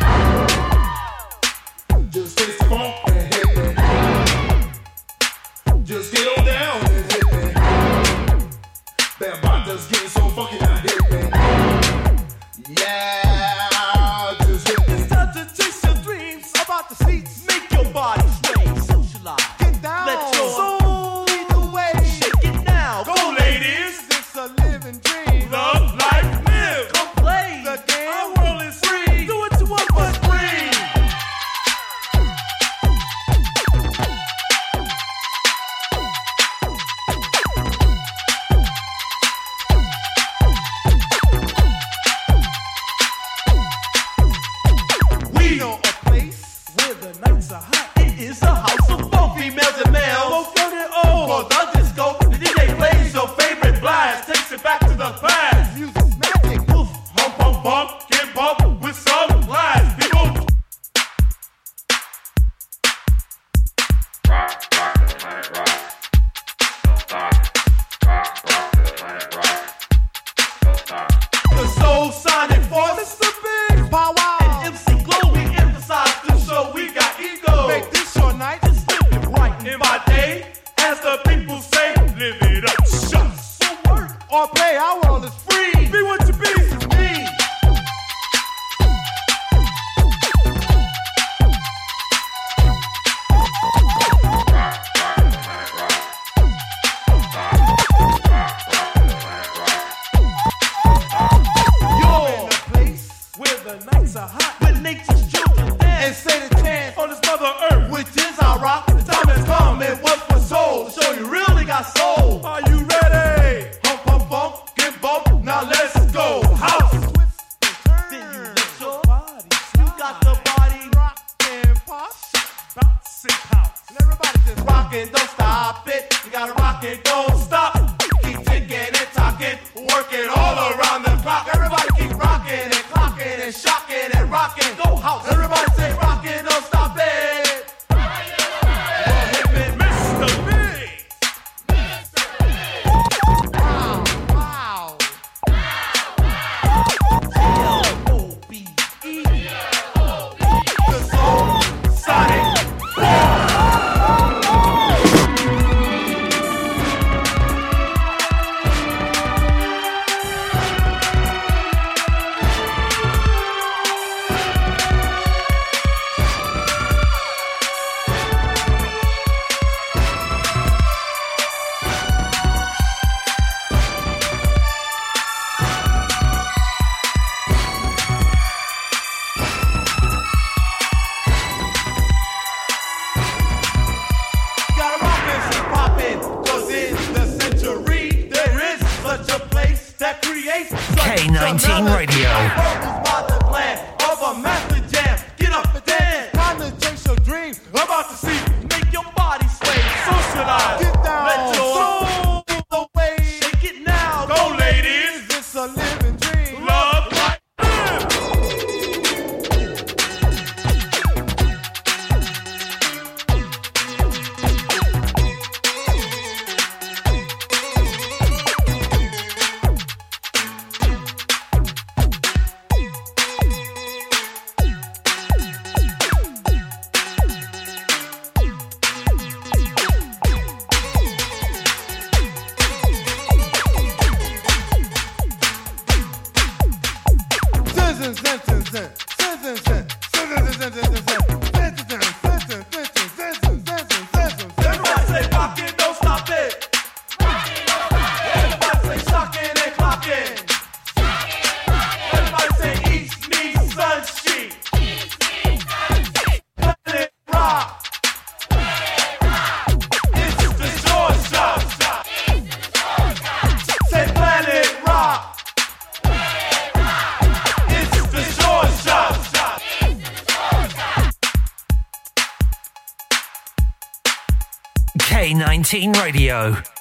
[276.03, 276.72] Radio.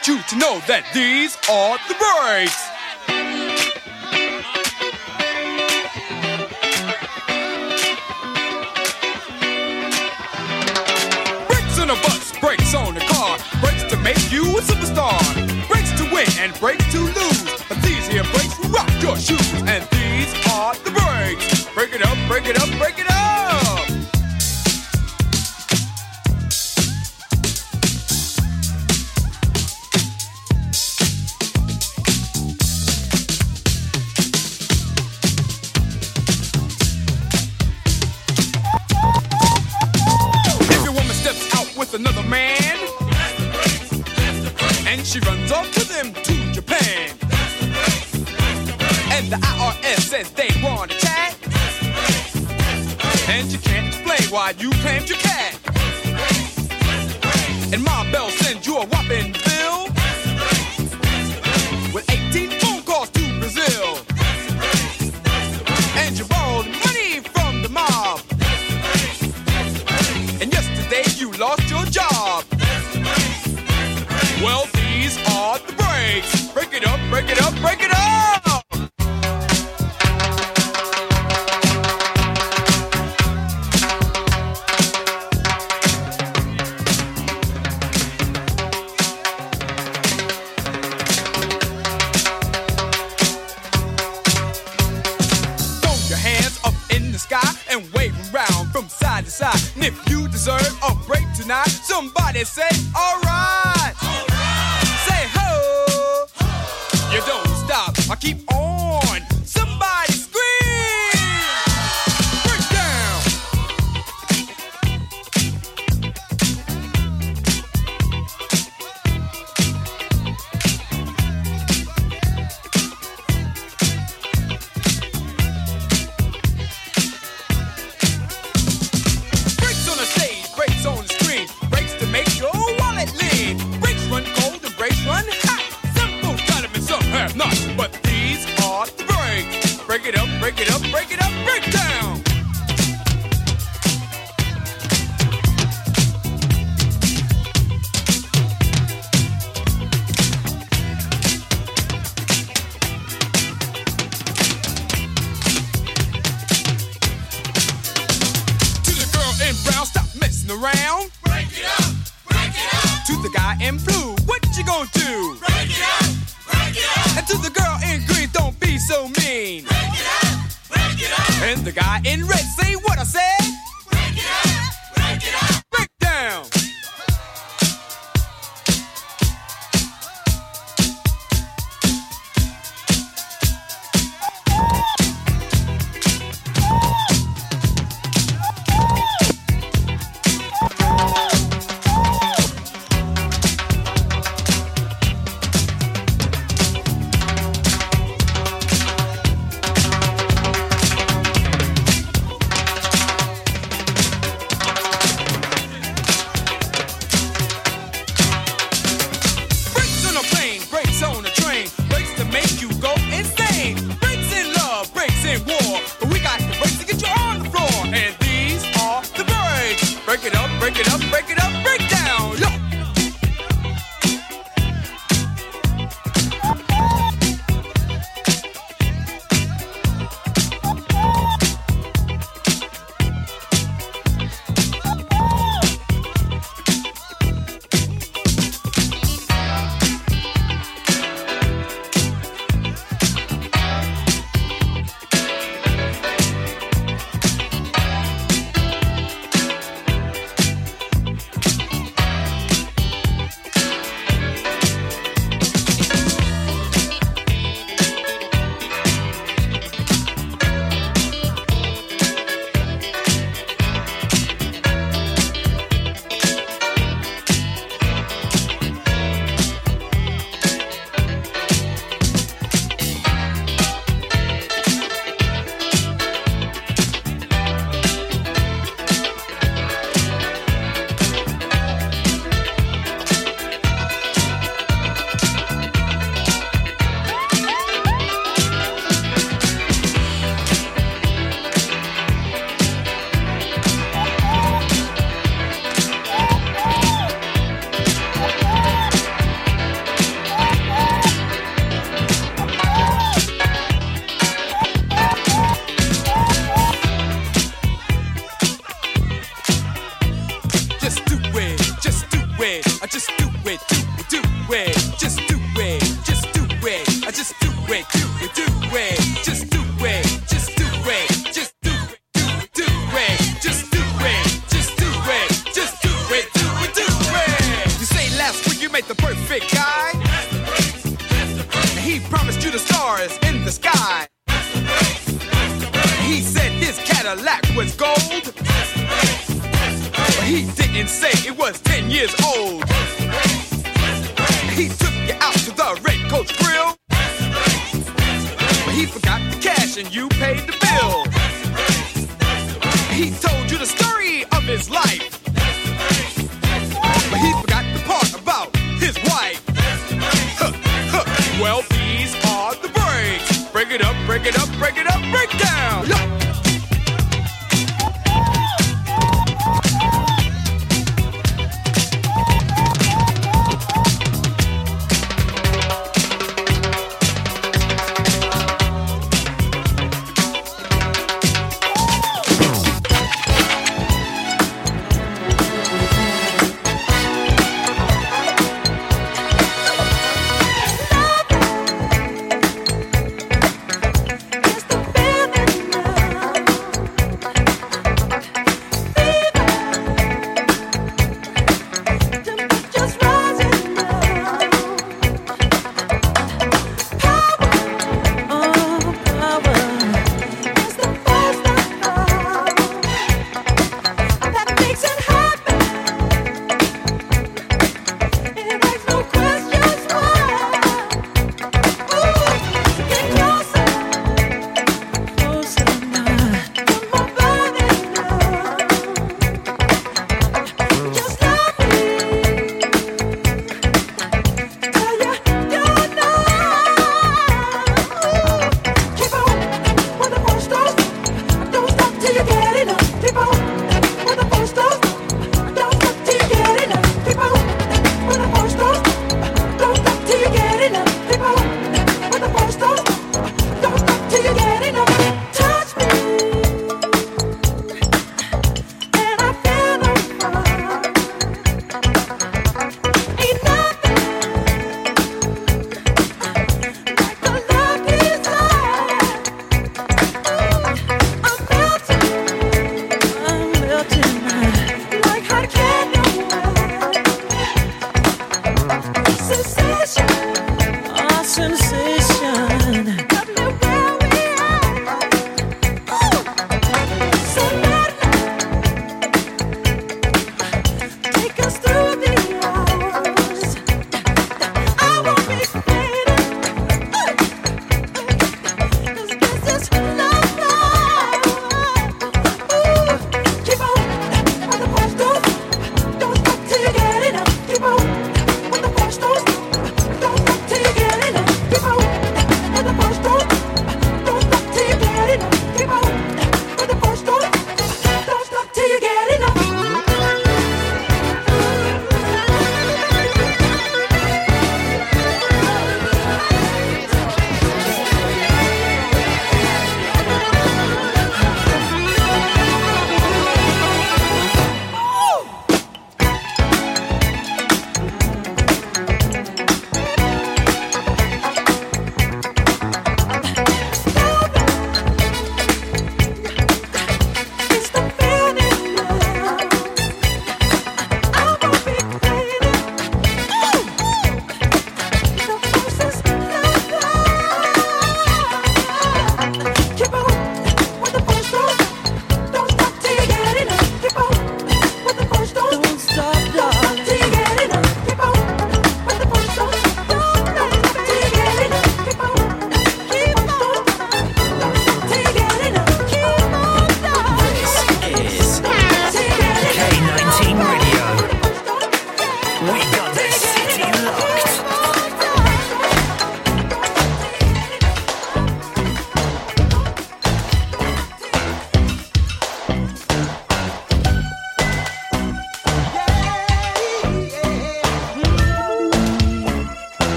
[0.00, 2.68] want you to know that these are the breaks.
[11.48, 15.20] Breaks in a bus, breaks on a car, breaks to make you a superstar,
[15.68, 17.64] breaks to win and breaks to lose.
[17.68, 19.99] But these here breaks will rock your shoes and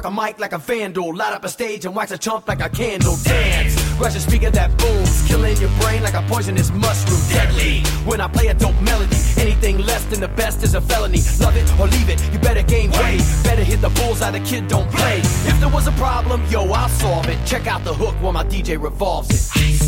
[0.00, 2.60] rock a mic like a vandal, light up a stage and wax a chump like
[2.60, 3.16] a candle.
[3.24, 7.20] Dance, rush a speaker that booms, killing your brain like a poisonous mushroom.
[7.28, 11.20] Deadly, when I play a dope melody, anything less than the best is a felony.
[11.40, 13.22] Love it or leave it, you better gain weight.
[13.44, 15.18] Better hit the bullseye, the kid don't play.
[15.18, 17.38] If there was a problem, yo, I'll solve it.
[17.46, 19.79] Check out the hook while my DJ revolves it.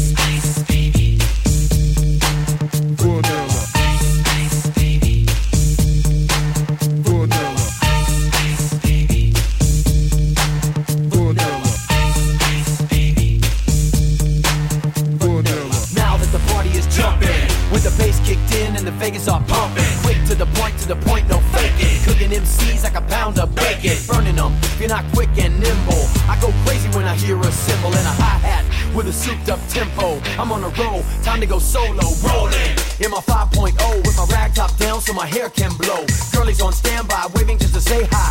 [20.83, 22.03] to the point, no faking.
[22.05, 23.97] Cooking MCs like a pound of bacon.
[24.09, 26.05] Burning them if you're not quick and nimble.
[26.29, 28.65] I go crazy when I hear a cymbal and a hi hat
[28.95, 30.21] with a souped up tempo.
[30.41, 32.07] I'm on a roll, time to go solo.
[32.27, 36.05] Rolling in my 5.0 with my rag top down so my hair can blow.
[36.33, 38.22] Girlies on standby, waving just to say hi.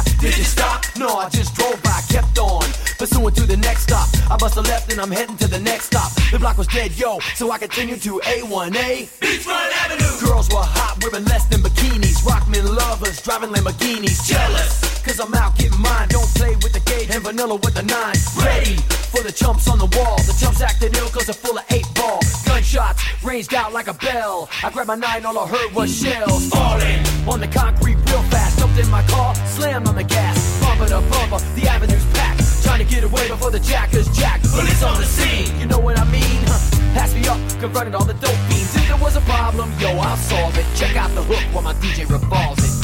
[3.51, 4.07] The next stop.
[4.31, 6.09] I bust a left and I'm heading to the next stop.
[6.31, 9.19] The block was dead, yo, so I continued to A1A.
[9.19, 10.25] Beachfront Avenue.
[10.25, 12.23] Girls were hot, wearing less than bikinis.
[12.23, 14.23] Rockmen lovers, driving Lamborghinis.
[14.25, 16.07] Jealous, cause I'm out getting mine.
[16.09, 18.15] Don't play with the gauge and vanilla with the nine.
[18.39, 18.75] Ready
[19.11, 20.15] for the chumps on the wall.
[20.23, 22.21] The chumps acted ill cause they're full of eight ball.
[22.45, 24.47] Gunshots ranged out like a bell.
[24.63, 28.59] I grabbed my nine, all I heard was shells falling on the concrete real fast.
[28.59, 30.60] Jumped in my car, slammed on the gas.
[30.81, 32.63] The avenue's packed.
[32.63, 34.41] Trying to get away before the jackers jack.
[34.41, 36.41] Police on the scene, you know what I mean?
[36.47, 36.59] Huh.
[36.95, 38.75] Pass me up, confronted all the dope fiends.
[38.75, 40.65] If there was a problem, yo, I'll solve it.
[40.75, 42.80] Check out the hook while my DJ revolves it.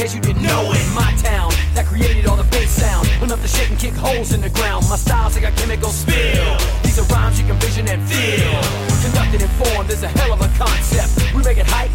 [0.00, 0.80] Case you didn't know it.
[0.94, 3.06] My town that created all the bass sound.
[3.22, 4.88] Enough to shake and kick holes in the ground.
[4.88, 6.56] My style's like a chemical spill.
[6.82, 8.56] These are rhymes you can vision and feel.
[9.04, 11.34] Conducted and formed is a hell of a concept.
[11.34, 11.92] We make it hype,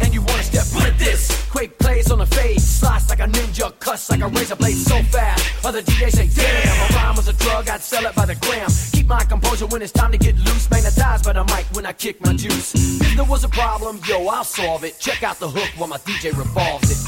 [0.00, 1.37] and you wanna step with this.
[1.50, 5.02] Quake plays on the fade, slice like a ninja, cuss like a razor blade so
[5.04, 5.64] fast.
[5.64, 8.68] Other DJs say, damn, a rhyme was a drug, I'd sell it by the gram.
[8.92, 10.70] Keep my composure when it's time to get loose.
[10.70, 12.74] Magnetized by the mic when I kick my juice.
[12.74, 14.98] If there was a problem, yo, I'll solve it.
[14.98, 16.98] Check out the hook while my DJ revolves it.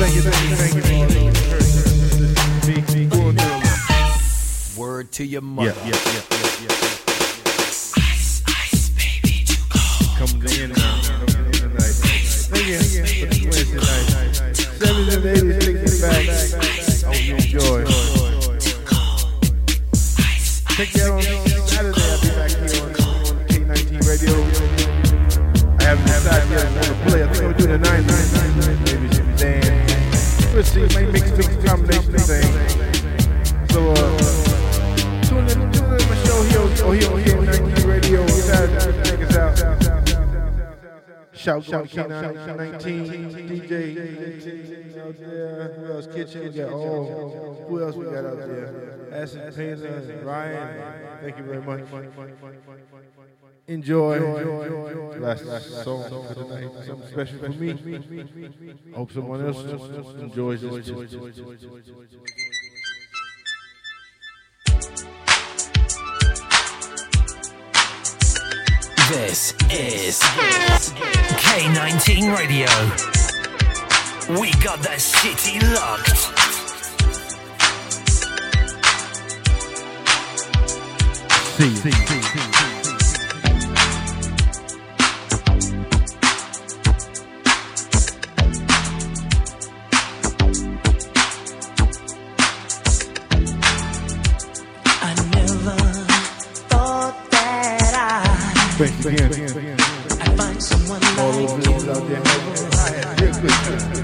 [0.00, 0.79] Thank you, thank you, thank you.
[5.10, 5.68] Word to your mother.
[5.68, 6.78] Yeah, yeah, yeah, yeah, yeah.
[10.18, 11.00] Come in now.
[11.50, 11.94] tonight.
[12.46, 14.54] Thank you for this Wednesday night.
[14.78, 16.18] 70s and 80s, take me back.
[16.20, 17.80] I hope you enjoy.
[20.76, 21.22] Check that on
[21.66, 22.06] Saturday.
[22.06, 24.34] I'll be back here on, on K19 Radio.
[25.78, 27.20] I haven't decided yet if I'm going to play.
[27.22, 28.30] I think I'm going to do the 90s.
[28.86, 30.54] Maybe some dance.
[30.54, 30.86] We'll see.
[30.94, 33.72] Maybe mix it a combination of things.
[33.72, 34.09] So, uh,
[36.92, 38.26] here, oh, here on K19 Radio.
[38.26, 39.02] Saturday.
[39.04, 39.58] Check us out.
[41.32, 43.76] Shout out to K19 DJ.
[45.76, 46.06] Who else?
[46.06, 46.42] Kitchen.
[46.42, 47.64] We got all.
[47.68, 49.08] Who else we got out there?
[49.12, 51.20] Acid Painter, Ryan.
[51.22, 51.80] Thank you very much.
[53.66, 54.18] Enjoy.
[55.18, 56.70] Last, last song for tonight.
[56.86, 57.70] Something special for me.
[58.94, 59.58] Hope someone else
[60.18, 60.88] enjoys this
[69.10, 70.20] This is
[71.42, 72.68] K19 Radio.
[74.40, 76.30] We got that city locked.
[81.58, 82.69] I
[103.64, 103.90] there.
[103.90, 103.99] Real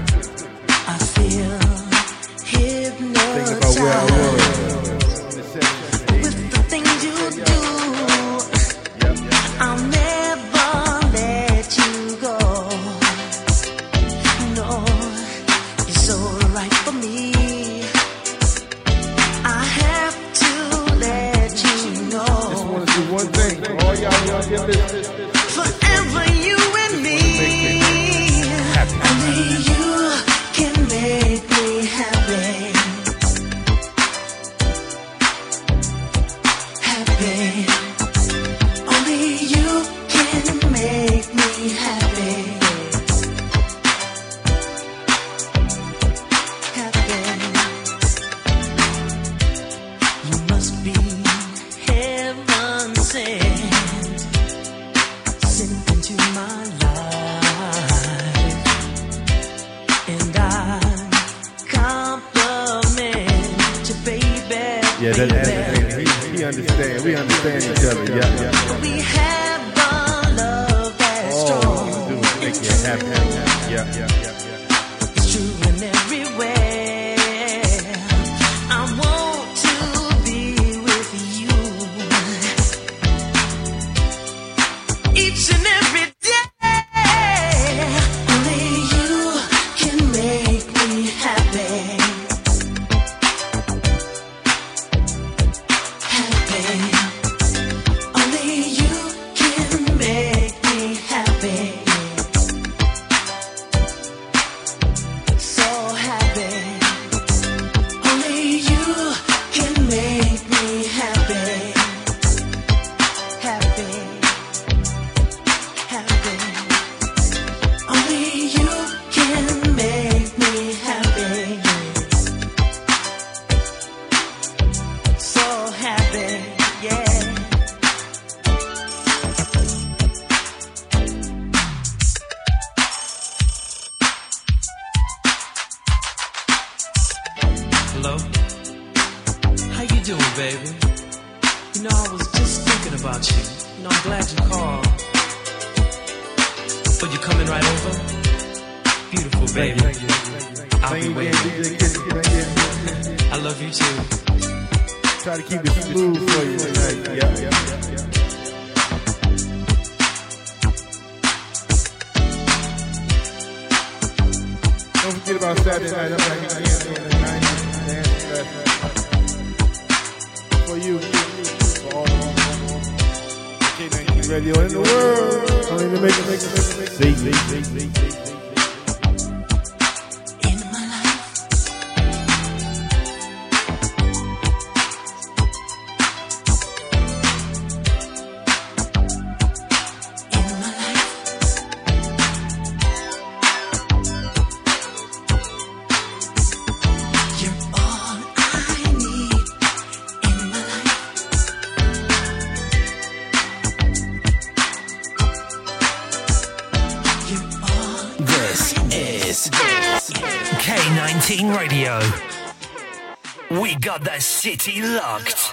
[214.37, 215.46] city locked.